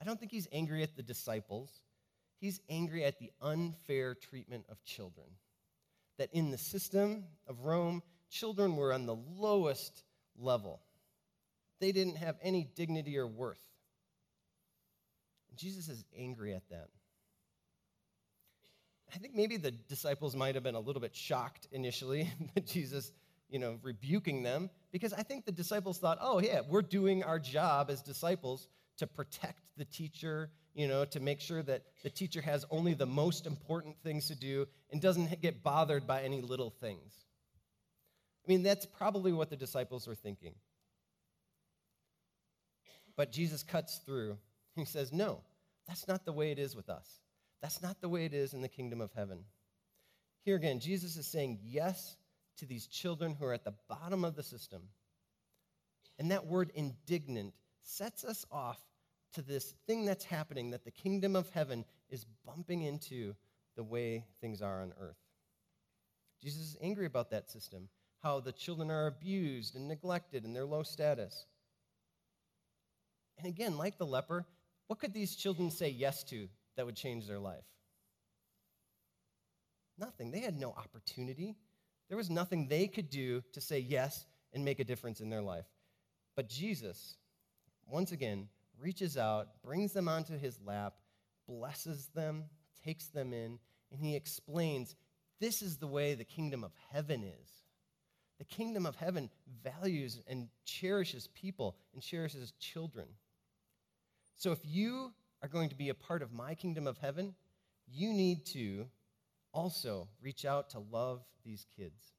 I 0.00 0.04
don't 0.04 0.18
think 0.18 0.32
he's 0.32 0.48
angry 0.52 0.82
at 0.82 0.96
the 0.96 1.02
disciples. 1.02 1.70
He's 2.38 2.60
angry 2.68 3.04
at 3.04 3.18
the 3.18 3.30
unfair 3.40 4.14
treatment 4.14 4.66
of 4.68 4.82
children. 4.84 5.26
That 6.18 6.30
in 6.32 6.50
the 6.50 6.58
system 6.58 7.24
of 7.48 7.60
Rome, 7.60 8.02
children 8.30 8.76
were 8.76 8.92
on 8.92 9.06
the 9.06 9.16
lowest 9.16 10.02
level. 10.36 10.80
They 11.80 11.92
didn't 11.92 12.16
have 12.16 12.36
any 12.42 12.68
dignity 12.76 13.18
or 13.18 13.26
worth. 13.26 13.58
Jesus 15.56 15.88
is 15.88 16.04
angry 16.16 16.54
at 16.54 16.68
that. 16.70 16.88
I 19.14 19.18
think 19.18 19.34
maybe 19.34 19.56
the 19.56 19.70
disciples 19.70 20.34
might 20.34 20.54
have 20.56 20.64
been 20.64 20.74
a 20.74 20.80
little 20.80 21.00
bit 21.00 21.14
shocked 21.14 21.68
initially 21.70 22.30
that 22.54 22.66
Jesus, 22.66 23.12
you 23.54 23.60
know, 23.60 23.78
rebuking 23.82 24.42
them 24.42 24.68
because 24.90 25.12
I 25.12 25.22
think 25.22 25.44
the 25.44 25.52
disciples 25.52 25.98
thought, 25.98 26.18
"Oh, 26.20 26.40
yeah, 26.40 26.62
we're 26.68 26.82
doing 26.82 27.22
our 27.22 27.38
job 27.38 27.88
as 27.88 28.02
disciples 28.02 28.66
to 28.96 29.06
protect 29.06 29.62
the 29.76 29.84
teacher, 29.84 30.50
you 30.74 30.88
know, 30.88 31.04
to 31.04 31.20
make 31.20 31.40
sure 31.40 31.62
that 31.62 31.84
the 32.02 32.10
teacher 32.10 32.40
has 32.40 32.64
only 32.68 32.94
the 32.94 33.06
most 33.06 33.46
important 33.46 33.96
things 34.02 34.26
to 34.26 34.34
do 34.34 34.66
and 34.90 35.00
doesn't 35.00 35.40
get 35.40 35.62
bothered 35.62 36.04
by 36.04 36.22
any 36.22 36.40
little 36.40 36.70
things." 36.70 37.26
I 38.44 38.50
mean, 38.50 38.64
that's 38.64 38.86
probably 38.86 39.32
what 39.32 39.50
the 39.50 39.56
disciples 39.56 40.08
were 40.08 40.16
thinking. 40.16 40.56
But 43.14 43.30
Jesus 43.30 43.62
cuts 43.62 43.98
through 43.98 44.36
he 44.74 44.84
says, 44.84 45.12
No, 45.12 45.40
that's 45.86 46.08
not 46.08 46.24
the 46.24 46.32
way 46.32 46.50
it 46.50 46.58
is 46.58 46.74
with 46.74 46.88
us. 46.90 47.20
That's 47.62 47.80
not 47.80 48.00
the 48.00 48.08
way 48.08 48.24
it 48.24 48.34
is 48.34 48.52
in 48.52 48.60
the 48.60 48.68
kingdom 48.68 49.00
of 49.00 49.12
heaven. 49.12 49.44
Here 50.42 50.56
again, 50.56 50.80
Jesus 50.80 51.16
is 51.16 51.26
saying 51.26 51.60
yes 51.62 52.16
to 52.58 52.66
these 52.66 52.86
children 52.86 53.34
who 53.34 53.44
are 53.46 53.52
at 53.52 53.64
the 53.64 53.74
bottom 53.88 54.24
of 54.24 54.36
the 54.36 54.42
system. 54.42 54.82
And 56.18 56.30
that 56.30 56.46
word 56.46 56.70
indignant 56.74 57.54
sets 57.82 58.24
us 58.24 58.44
off 58.50 58.80
to 59.34 59.42
this 59.42 59.74
thing 59.86 60.04
that's 60.04 60.24
happening 60.24 60.70
that 60.70 60.84
the 60.84 60.90
kingdom 60.90 61.34
of 61.36 61.50
heaven 61.50 61.84
is 62.08 62.24
bumping 62.46 62.82
into 62.82 63.34
the 63.76 63.82
way 63.82 64.24
things 64.40 64.62
are 64.62 64.82
on 64.82 64.92
earth. 65.00 65.18
Jesus 66.42 66.62
is 66.62 66.76
angry 66.80 67.06
about 67.06 67.30
that 67.30 67.50
system, 67.50 67.88
how 68.22 68.38
the 68.38 68.52
children 68.52 68.90
are 68.90 69.06
abused 69.06 69.74
and 69.74 69.88
neglected 69.88 70.44
and 70.44 70.54
their 70.54 70.64
low 70.64 70.82
status. 70.82 71.46
And 73.38 73.46
again, 73.46 73.76
like 73.76 73.98
the 73.98 74.06
leper, 74.06 74.46
what 74.86 75.00
could 75.00 75.12
these 75.12 75.34
children 75.34 75.70
say 75.70 75.88
yes 75.88 76.22
to 76.24 76.48
that 76.76 76.86
would 76.86 76.96
change 76.96 77.26
their 77.26 77.38
life? 77.38 77.64
Nothing. 79.98 80.30
They 80.30 80.40
had 80.40 80.58
no 80.58 80.70
opportunity. 80.70 81.56
There 82.08 82.16
was 82.16 82.30
nothing 82.30 82.68
they 82.68 82.86
could 82.86 83.10
do 83.10 83.42
to 83.52 83.60
say 83.60 83.78
yes 83.78 84.26
and 84.52 84.64
make 84.64 84.78
a 84.78 84.84
difference 84.84 85.20
in 85.20 85.30
their 85.30 85.42
life. 85.42 85.66
But 86.36 86.48
Jesus, 86.48 87.16
once 87.86 88.12
again, 88.12 88.48
reaches 88.80 89.16
out, 89.16 89.62
brings 89.62 89.92
them 89.92 90.08
onto 90.08 90.38
his 90.38 90.58
lap, 90.64 90.94
blesses 91.46 92.08
them, 92.14 92.44
takes 92.84 93.06
them 93.08 93.32
in, 93.32 93.58
and 93.90 94.00
he 94.00 94.16
explains 94.16 94.96
this 95.40 95.62
is 95.62 95.76
the 95.76 95.86
way 95.86 96.14
the 96.14 96.24
kingdom 96.24 96.64
of 96.64 96.72
heaven 96.90 97.22
is. 97.22 97.50
The 98.38 98.44
kingdom 98.44 98.84
of 98.84 98.96
heaven 98.96 99.30
values 99.62 100.20
and 100.26 100.48
cherishes 100.64 101.28
people 101.28 101.76
and 101.92 102.02
cherishes 102.02 102.52
children. 102.58 103.06
So 104.36 104.52
if 104.52 104.60
you 104.64 105.12
are 105.42 105.48
going 105.48 105.68
to 105.68 105.76
be 105.76 105.88
a 105.88 105.94
part 105.94 106.22
of 106.22 106.32
my 106.32 106.54
kingdom 106.54 106.86
of 106.86 106.98
heaven, 106.98 107.34
you 107.86 108.12
need 108.12 108.46
to 108.46 108.86
also 109.54 110.08
reach 110.20 110.44
out 110.44 110.70
to 110.70 110.80
love 110.90 111.22
these 111.44 111.66
kids. 111.76 112.12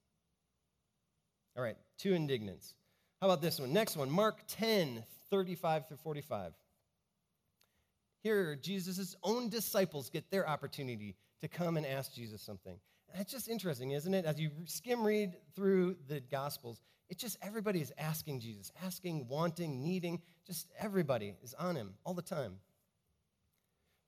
All 1.56 1.62
right, 1.62 1.76
two 1.98 2.14
indignants. 2.14 2.74
How 3.20 3.28
about 3.28 3.40
this 3.40 3.60
one? 3.60 3.72
Next 3.72 3.96
one, 3.96 4.10
Mark 4.10 4.40
10, 4.48 5.04
35 5.30 5.88
through 5.88 5.96
45. 5.98 6.52
Here, 8.22 8.56
Jesus' 8.56 9.14
own 9.22 9.48
disciples 9.48 10.10
get 10.10 10.30
their 10.30 10.48
opportunity 10.48 11.14
to 11.42 11.48
come 11.48 11.76
and 11.76 11.86
ask 11.86 12.12
Jesus 12.12 12.42
something. 12.42 12.76
That's 13.14 13.30
just 13.32 13.48
interesting, 13.48 13.92
isn't 13.92 14.12
it? 14.12 14.24
As 14.24 14.40
you 14.40 14.50
skim 14.64 15.04
read 15.04 15.34
through 15.54 15.96
the 16.08 16.20
Gospels, 16.20 16.80
it's 17.08 17.22
just 17.22 17.38
everybody 17.40 17.80
is 17.80 17.92
asking 17.98 18.40
Jesus, 18.40 18.72
asking, 18.84 19.28
wanting, 19.28 19.82
needing. 19.82 20.20
Just 20.46 20.66
everybody 20.78 21.36
is 21.42 21.54
on 21.54 21.76
him 21.76 21.94
all 22.04 22.14
the 22.14 22.22
time. 22.22 22.56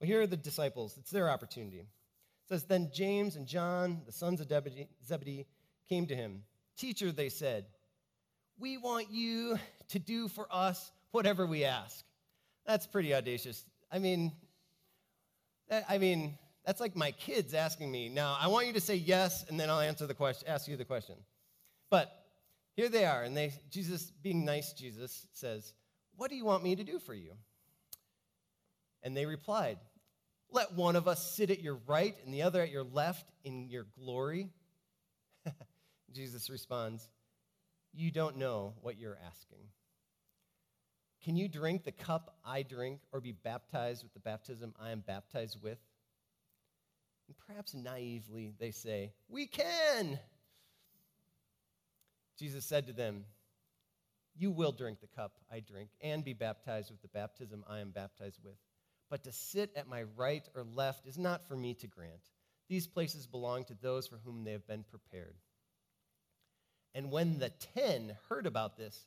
Well, 0.00 0.08
here 0.08 0.22
are 0.22 0.26
the 0.26 0.36
disciples. 0.36 0.96
It's 0.98 1.10
their 1.10 1.30
opportunity. 1.30 1.86
Says, 2.48 2.64
Then 2.64 2.90
James 2.92 3.36
and 3.36 3.46
John, 3.46 4.02
the 4.06 4.12
sons 4.12 4.40
of 4.40 4.48
Zebedee, 4.48 5.46
came 5.88 6.06
to 6.06 6.16
him. 6.16 6.42
Teacher, 6.76 7.12
they 7.12 7.28
said, 7.28 7.66
we 8.58 8.76
want 8.76 9.10
you 9.10 9.58
to 9.88 9.98
do 9.98 10.28
for 10.28 10.46
us 10.50 10.90
whatever 11.12 11.46
we 11.46 11.64
ask. 11.64 12.04
That's 12.66 12.86
pretty 12.86 13.14
audacious. 13.14 13.64
I 13.90 13.98
mean, 13.98 14.32
I 15.88 15.98
mean, 15.98 16.36
that's 16.64 16.80
like 16.80 16.96
my 16.96 17.12
kids 17.12 17.54
asking 17.54 17.90
me, 17.90 18.08
now 18.08 18.36
I 18.38 18.48
want 18.48 18.66
you 18.66 18.72
to 18.74 18.80
say 18.80 18.96
yes, 18.96 19.44
and 19.48 19.58
then 19.58 19.70
I'll 19.70 19.80
answer 19.80 20.06
the 20.06 20.14
question, 20.14 20.48
ask 20.48 20.68
you 20.68 20.76
the 20.76 20.84
question. 20.84 21.14
But 21.90 22.12
here 22.74 22.88
they 22.88 23.06
are, 23.06 23.22
and 23.22 23.36
they, 23.36 23.52
Jesus, 23.70 24.10
being 24.22 24.44
nice, 24.44 24.72
Jesus 24.72 25.26
says, 25.32 25.72
What 26.16 26.30
do 26.30 26.36
you 26.36 26.44
want 26.44 26.62
me 26.62 26.76
to 26.76 26.84
do 26.84 26.98
for 26.98 27.14
you? 27.14 27.32
And 29.02 29.16
they 29.16 29.24
replied, 29.24 29.78
Let 30.50 30.72
one 30.72 30.96
of 30.96 31.06
us 31.06 31.34
sit 31.34 31.50
at 31.50 31.60
your 31.60 31.78
right 31.86 32.16
and 32.24 32.32
the 32.32 32.42
other 32.42 32.62
at 32.62 32.70
your 32.70 32.84
left 32.84 33.30
in 33.44 33.68
your 33.68 33.86
glory. 33.98 34.48
Jesus 36.12 36.48
responds, 36.48 37.08
You 37.92 38.10
don't 38.10 38.38
know 38.38 38.74
what 38.80 38.98
you're 38.98 39.18
asking. 39.26 39.58
Can 41.22 41.36
you 41.36 41.48
drink 41.48 41.84
the 41.84 41.92
cup 41.92 42.36
I 42.44 42.62
drink 42.62 43.00
or 43.12 43.20
be 43.20 43.32
baptized 43.32 44.02
with 44.02 44.14
the 44.14 44.20
baptism 44.20 44.72
I 44.80 44.90
am 44.92 45.00
baptized 45.00 45.58
with? 45.62 45.78
And 47.26 47.36
perhaps 47.46 47.74
naively 47.74 48.54
they 48.58 48.70
say, 48.70 49.12
We 49.28 49.46
can. 49.46 50.18
Jesus 52.38 52.64
said 52.64 52.86
to 52.86 52.92
them, 52.92 53.24
You 54.36 54.50
will 54.50 54.72
drink 54.72 55.00
the 55.00 55.08
cup 55.08 55.32
I 55.52 55.60
drink 55.60 55.90
and 56.00 56.24
be 56.24 56.32
baptized 56.32 56.90
with 56.90 57.02
the 57.02 57.08
baptism 57.08 57.64
I 57.68 57.80
am 57.80 57.90
baptized 57.90 58.38
with. 58.42 58.56
But 59.10 59.24
to 59.24 59.32
sit 59.32 59.72
at 59.76 59.88
my 59.88 60.04
right 60.16 60.46
or 60.54 60.64
left 60.64 61.06
is 61.06 61.18
not 61.18 61.46
for 61.48 61.56
me 61.56 61.74
to 61.74 61.86
grant. 61.86 62.30
These 62.68 62.86
places 62.86 63.26
belong 63.26 63.64
to 63.64 63.74
those 63.74 64.06
for 64.06 64.20
whom 64.24 64.44
they 64.44 64.52
have 64.52 64.66
been 64.66 64.84
prepared. 64.84 65.36
And 66.94 67.10
when 67.10 67.38
the 67.38 67.50
ten 67.74 68.16
heard 68.28 68.46
about 68.46 68.76
this, 68.76 69.06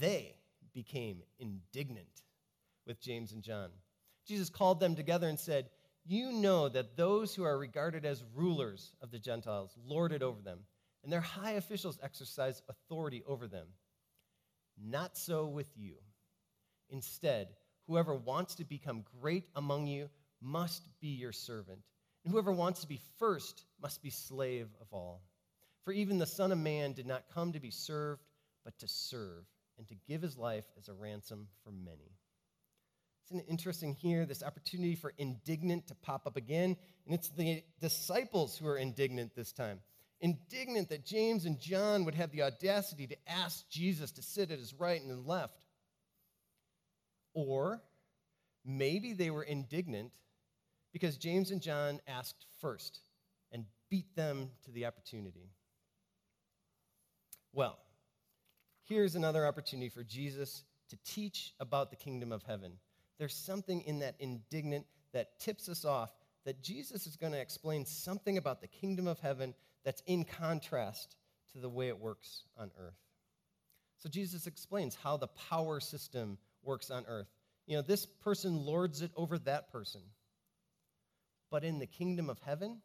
they 0.00 0.34
became 0.74 1.22
indignant 1.38 2.22
with 2.86 3.00
James 3.00 3.32
and 3.32 3.42
John. 3.42 3.70
Jesus 4.26 4.50
called 4.50 4.80
them 4.80 4.94
together 4.94 5.28
and 5.28 5.38
said, 5.38 5.70
You 6.04 6.32
know 6.32 6.68
that 6.68 6.96
those 6.96 7.34
who 7.34 7.44
are 7.44 7.58
regarded 7.58 8.04
as 8.04 8.24
rulers 8.34 8.92
of 9.00 9.10
the 9.10 9.18
Gentiles 9.18 9.76
lord 9.86 10.12
it 10.12 10.22
over 10.22 10.42
them, 10.42 10.60
and 11.02 11.12
their 11.12 11.20
high 11.20 11.52
officials 11.52 11.98
exercise 12.02 12.62
authority 12.68 13.22
over 13.26 13.46
them. 13.46 13.68
Not 14.80 15.16
so 15.16 15.46
with 15.46 15.70
you. 15.76 15.94
Instead, 16.90 17.48
whoever 17.88 18.14
wants 18.14 18.54
to 18.56 18.64
become 18.64 19.04
great 19.20 19.44
among 19.56 19.86
you 19.86 20.08
must 20.40 20.82
be 21.00 21.08
your 21.08 21.32
servant, 21.32 21.80
and 22.24 22.32
whoever 22.32 22.52
wants 22.52 22.82
to 22.82 22.86
be 22.86 23.00
first 23.18 23.64
must 23.82 24.02
be 24.02 24.10
slave 24.10 24.68
of 24.80 24.86
all. 24.92 25.22
For 25.84 25.92
even 25.92 26.18
the 26.18 26.26
Son 26.26 26.52
of 26.52 26.58
Man 26.58 26.92
did 26.92 27.06
not 27.06 27.24
come 27.34 27.52
to 27.52 27.60
be 27.60 27.70
served, 27.70 28.22
but 28.64 28.78
to 28.78 28.86
serve, 28.86 29.44
and 29.78 29.88
to 29.88 29.96
give 30.06 30.22
his 30.22 30.36
life 30.36 30.66
as 30.78 30.88
a 30.88 30.92
ransom 30.92 31.48
for 31.64 31.72
many. 31.72 32.12
Isn't 33.26 33.40
it 33.40 33.46
interesting 33.48 33.94
here, 33.94 34.24
this 34.24 34.42
opportunity 34.42 34.94
for 34.94 35.12
indignant 35.18 35.88
to 35.88 35.94
pop 35.94 36.26
up 36.26 36.36
again? 36.36 36.76
And 37.04 37.14
it's 37.14 37.28
the 37.30 37.62
disciples 37.80 38.56
who 38.56 38.66
are 38.66 38.78
indignant 38.78 39.34
this 39.34 39.52
time. 39.52 39.80
Indignant 40.20 40.88
that 40.88 41.04
James 41.04 41.44
and 41.44 41.60
John 41.60 42.04
would 42.04 42.14
have 42.14 42.32
the 42.32 42.42
audacity 42.42 43.06
to 43.06 43.16
ask 43.26 43.68
Jesus 43.68 44.12
to 44.12 44.22
sit 44.22 44.50
at 44.50 44.58
his 44.58 44.74
right 44.74 45.00
and 45.00 45.26
left. 45.26 45.62
Or 47.38 47.80
maybe 48.64 49.12
they 49.12 49.30
were 49.30 49.44
indignant 49.44 50.10
because 50.92 51.16
James 51.16 51.52
and 51.52 51.62
John 51.62 52.00
asked 52.08 52.46
first 52.60 52.98
and 53.52 53.64
beat 53.88 54.16
them 54.16 54.50
to 54.64 54.72
the 54.72 54.86
opportunity. 54.86 55.52
Well, 57.52 57.78
here's 58.88 59.14
another 59.14 59.46
opportunity 59.46 59.88
for 59.88 60.02
Jesus 60.02 60.64
to 60.88 60.98
teach 61.04 61.54
about 61.60 61.90
the 61.90 61.96
kingdom 61.96 62.32
of 62.32 62.42
heaven. 62.42 62.72
There's 63.20 63.36
something 63.36 63.82
in 63.82 64.00
that 64.00 64.16
indignant 64.18 64.86
that 65.12 65.38
tips 65.38 65.68
us 65.68 65.84
off 65.84 66.10
that 66.44 66.60
Jesus 66.60 67.06
is 67.06 67.14
going 67.14 67.32
to 67.34 67.40
explain 67.40 67.84
something 67.84 68.36
about 68.36 68.60
the 68.60 68.66
kingdom 68.66 69.06
of 69.06 69.20
heaven 69.20 69.54
that's 69.84 70.02
in 70.06 70.24
contrast 70.24 71.14
to 71.52 71.58
the 71.58 71.68
way 71.68 71.86
it 71.86 72.00
works 72.00 72.42
on 72.56 72.72
earth. 72.80 72.98
So 73.98 74.08
Jesus 74.08 74.48
explains 74.48 74.96
how 74.96 75.16
the 75.16 75.28
power 75.28 75.78
system 75.78 76.36
works 76.62 76.90
on 76.90 77.04
earth. 77.06 77.28
You 77.66 77.76
know, 77.76 77.82
this 77.82 78.06
person 78.06 78.64
lords 78.64 79.02
it 79.02 79.10
over 79.16 79.38
that 79.40 79.70
person. 79.70 80.00
But 81.50 81.64
in 81.64 81.78
the 81.78 81.86
kingdom 81.86 82.28
of 82.28 82.38
heaven, 82.40 82.80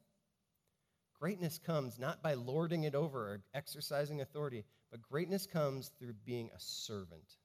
Greatness 1.23 1.57
comes 1.57 1.97
not 1.97 2.21
by 2.21 2.33
lording 2.33 2.83
it 2.83 2.95
over 2.95 3.19
or 3.19 3.41
exercising 3.53 4.19
authority, 4.19 4.65
but 4.91 5.01
greatness 5.01 5.47
comes 5.47 5.89
through 5.97 6.12
being 6.25 6.49
a 6.53 6.59
servant. 6.59 7.38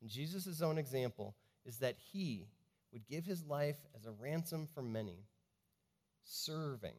And 0.00 0.08
Jesus' 0.08 0.62
own 0.62 0.78
example 0.78 1.36
is 1.66 1.76
that 1.80 1.96
he 2.10 2.46
would 2.90 3.06
give 3.06 3.26
his 3.26 3.44
life 3.44 3.76
as 3.94 4.06
a 4.06 4.12
ransom 4.12 4.66
for 4.74 4.80
many, 4.80 5.26
serving. 6.24 6.96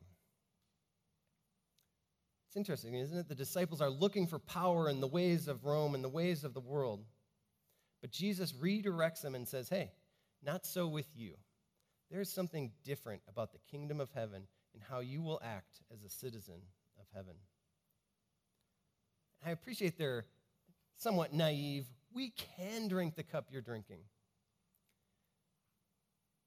It's 2.48 2.58
interesting, 2.58 2.94
isn't 2.94 3.18
it? 3.18 3.28
The 3.28 3.34
disciples 3.34 3.82
are 3.82 3.90
looking 3.90 4.28
for 4.28 4.38
power 4.38 4.90
in 4.90 5.02
the 5.02 5.08
ways 5.08 5.48
of 5.48 5.66
Rome 5.66 5.96
and 5.96 6.04
the 6.04 6.10
ways 6.10 6.44
of 6.44 6.54
the 6.54 6.60
world. 6.60 7.04
But 8.04 8.12
Jesus 8.12 8.52
redirects 8.52 9.22
them 9.22 9.34
and 9.34 9.48
says, 9.48 9.70
hey, 9.70 9.94
not 10.44 10.66
so 10.66 10.90
with 10.90 11.08
you. 11.16 11.36
There's 12.12 12.30
something 12.30 12.74
different 12.84 13.22
about 13.30 13.54
the 13.54 13.60
kingdom 13.72 14.02
of 14.02 14.12
heaven 14.12 14.44
and 14.74 14.84
how 14.84 15.00
you 15.00 15.22
will 15.22 15.40
act 15.42 15.82
as 15.90 16.04
a 16.04 16.10
citizen 16.10 16.62
of 17.00 17.06
heaven. 17.16 17.36
I 19.46 19.52
appreciate 19.52 19.98
their 19.98 20.26
somewhat 20.98 21.32
naive, 21.34 21.86
we 22.14 22.32
can 22.58 22.90
drink 22.90 23.16
the 23.16 23.24
cup 23.24 23.48
you're 23.52 23.62
drinking. 23.62 24.00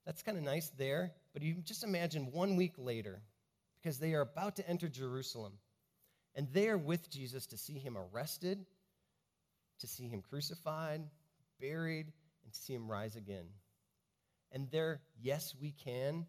That's 0.05 0.23
kind 0.23 0.37
of 0.37 0.45
nice 0.45 0.71
there, 0.77 1.13
but 1.33 1.43
you 1.43 1.55
just 1.65 1.85
imagine 1.85 2.33
one 2.33 2.57
week 2.57 2.75
later, 2.77 3.23
because 3.81 3.99
they 3.99 4.13
are 4.13 4.21
about 4.21 4.57
to 4.57 4.69
enter 4.69 4.89
Jerusalem, 4.89 5.55
and 6.35 6.49
they 6.53 6.69
are 6.69 6.79
with 6.79 7.11
Jesus 7.11 7.47
to 7.47 7.57
see 7.57 7.79
him 7.79 7.97
arrested, 7.97 8.67
to 9.81 9.87
see 9.87 10.07
him 10.07 10.23
crucified, 10.23 11.03
buried, 11.61 12.13
and 12.45 12.53
to 12.53 12.59
see 12.59 12.75
him 12.75 12.91
rise 12.91 13.17
again. 13.17 13.47
And 14.53 14.71
their 14.71 15.01
yes, 15.21 15.55
we 15.61 15.73
can 15.73 16.27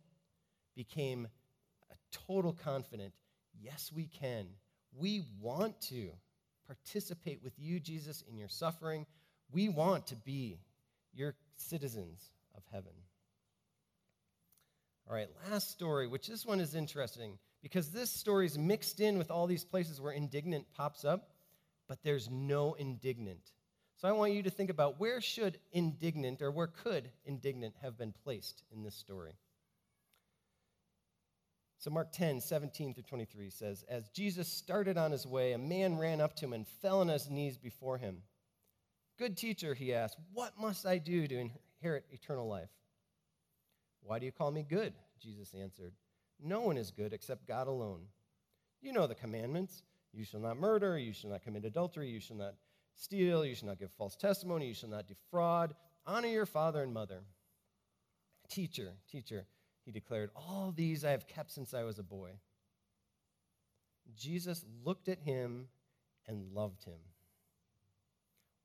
became 0.75 1.27
a 1.91 1.95
total 2.11 2.53
confident 2.53 3.13
yes, 3.61 3.91
we 3.93 4.07
can. 4.07 4.47
We 4.97 5.23
want 5.39 5.79
to 5.89 6.09
participate 6.65 7.41
with 7.43 7.53
you, 7.57 7.79
Jesus, 7.79 8.23
in 8.29 8.37
your 8.37 8.49
suffering. 8.49 9.05
We 9.51 9.69
want 9.69 10.07
to 10.07 10.15
be 10.15 10.59
your 11.13 11.35
citizens 11.55 12.31
of 12.55 12.63
heaven. 12.71 12.91
All 15.09 15.15
right, 15.15 15.29
last 15.49 15.71
story, 15.71 16.07
which 16.07 16.27
this 16.27 16.45
one 16.45 16.59
is 16.59 16.75
interesting 16.75 17.37
because 17.61 17.91
this 17.91 18.11
story 18.11 18.45
is 18.45 18.57
mixed 18.57 18.99
in 18.99 19.17
with 19.17 19.31
all 19.31 19.47
these 19.47 19.63
places 19.63 20.01
where 20.01 20.11
indignant 20.11 20.65
pops 20.75 21.05
up, 21.05 21.29
but 21.87 22.03
there's 22.03 22.29
no 22.29 22.73
indignant. 22.73 23.51
So 23.97 24.07
I 24.07 24.11
want 24.11 24.33
you 24.33 24.43
to 24.43 24.51
think 24.51 24.69
about 24.69 24.99
where 24.99 25.19
should 25.19 25.57
indignant 25.71 26.43
or 26.43 26.51
where 26.51 26.67
could 26.67 27.09
indignant 27.25 27.73
have 27.81 27.97
been 27.97 28.13
placed 28.23 28.61
in 28.71 28.83
this 28.83 28.95
story? 28.95 29.33
So, 31.79 31.91
Mark 31.91 32.11
10, 32.11 32.41
17 32.41 32.93
through 32.93 33.03
23 33.03 33.49
says, 33.49 33.83
As 33.87 34.09
Jesus 34.09 34.47
started 34.47 34.97
on 34.97 35.11
his 35.11 35.27
way, 35.27 35.53
a 35.53 35.57
man 35.57 35.97
ran 35.97 36.21
up 36.21 36.35
to 36.37 36.45
him 36.45 36.53
and 36.53 36.67
fell 36.67 37.01
on 37.01 37.07
his 37.07 37.29
knees 37.29 37.57
before 37.57 37.97
him. 37.97 38.17
Good 39.17 39.37
teacher, 39.37 39.73
he 39.73 39.93
asked, 39.93 40.17
What 40.33 40.53
must 40.59 40.85
I 40.85 40.97
do 40.97 41.27
to 41.27 41.49
inherit 41.79 42.05
eternal 42.11 42.47
life? 42.47 42.69
Why 44.01 44.19
do 44.19 44.25
you 44.25 44.31
call 44.31 44.51
me 44.51 44.63
good? 44.67 44.93
Jesus 45.19 45.53
answered. 45.53 45.93
No 46.39 46.61
one 46.61 46.77
is 46.77 46.91
good 46.91 47.13
except 47.13 47.47
God 47.47 47.67
alone. 47.67 48.01
You 48.81 48.93
know 48.93 49.07
the 49.07 49.15
commandments 49.15 49.81
you 50.13 50.23
shall 50.23 50.39
not 50.39 50.57
murder, 50.57 50.97
you 50.97 51.13
shall 51.13 51.31
not 51.31 51.43
commit 51.43 51.65
adultery, 51.65 52.09
you 52.09 52.19
shall 52.19 52.37
not 52.37 52.53
steal, 52.97 53.45
you 53.45 53.55
shall 53.55 53.69
not 53.69 53.79
give 53.79 53.91
false 53.91 54.15
testimony, 54.15 54.67
you 54.67 54.73
shall 54.73 54.89
not 54.89 55.07
defraud, 55.07 55.73
honor 56.05 56.27
your 56.27 56.45
father 56.45 56.83
and 56.83 56.93
mother. 56.93 57.21
Teacher, 58.49 58.93
teacher, 59.09 59.45
he 59.85 59.91
declared, 59.91 60.31
All 60.35 60.73
these 60.75 61.05
I 61.05 61.11
have 61.11 61.27
kept 61.27 61.51
since 61.51 61.73
I 61.73 61.83
was 61.83 61.99
a 61.99 62.03
boy. 62.03 62.31
Jesus 64.15 64.65
looked 64.83 65.09
at 65.09 65.19
him 65.19 65.67
and 66.27 66.53
loved 66.53 66.83
him. 66.83 66.99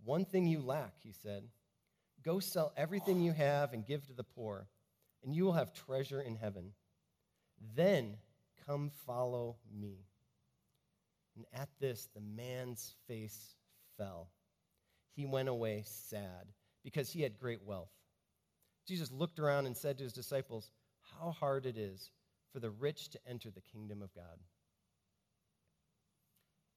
One 0.04 0.24
thing 0.24 0.46
you 0.46 0.60
lack, 0.60 0.94
he 1.02 1.12
said. 1.12 1.44
Go 2.24 2.38
sell 2.40 2.72
everything 2.76 3.20
you 3.20 3.32
have 3.32 3.72
and 3.72 3.86
give 3.86 4.06
to 4.06 4.12
the 4.12 4.24
poor, 4.24 4.68
and 5.24 5.34
you 5.34 5.44
will 5.44 5.52
have 5.52 5.74
treasure 5.74 6.20
in 6.20 6.36
heaven. 6.36 6.72
Then 7.74 8.16
come 8.66 8.90
follow 9.06 9.56
me. 9.72 10.06
And 11.36 11.44
at 11.52 11.68
this, 11.80 12.08
the 12.14 12.20
man's 12.20 12.94
face 13.08 13.56
fell. 14.02 14.28
He 15.14 15.26
went 15.26 15.48
away 15.48 15.82
sad 15.86 16.48
because 16.82 17.10
he 17.10 17.22
had 17.22 17.38
great 17.38 17.62
wealth. 17.64 17.92
Jesus 18.86 19.12
looked 19.12 19.38
around 19.38 19.66
and 19.66 19.76
said 19.76 19.98
to 19.98 20.04
his 20.04 20.12
disciples, 20.12 20.70
How 21.20 21.30
hard 21.30 21.66
it 21.66 21.76
is 21.76 22.10
for 22.52 22.60
the 22.60 22.70
rich 22.70 23.10
to 23.10 23.18
enter 23.26 23.50
the 23.50 23.60
kingdom 23.60 24.02
of 24.02 24.14
God. 24.14 24.38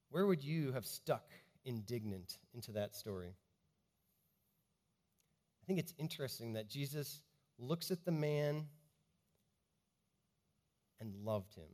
Where 0.09 0.25
would 0.25 0.43
you 0.43 0.71
have 0.73 0.85
stuck 0.85 1.31
indignant 1.65 2.37
into 2.53 2.71
that 2.73 2.95
story? 2.95 3.35
I 5.61 5.65
think 5.65 5.79
it's 5.79 5.93
interesting 5.97 6.53
that 6.53 6.69
Jesus 6.69 7.21
looks 7.57 7.89
at 7.89 8.05
the 8.05 8.11
man 8.11 8.67
and 10.99 11.15
loved 11.25 11.55
him. 11.55 11.67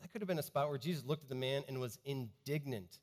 That 0.00 0.12
could 0.12 0.22
have 0.22 0.28
been 0.28 0.38
a 0.38 0.44
spot 0.44 0.68
where 0.68 0.78
Jesus 0.78 1.04
looked 1.04 1.24
at 1.24 1.28
the 1.28 1.34
man 1.34 1.64
and 1.66 1.80
was 1.80 1.98
indignant 2.04 3.00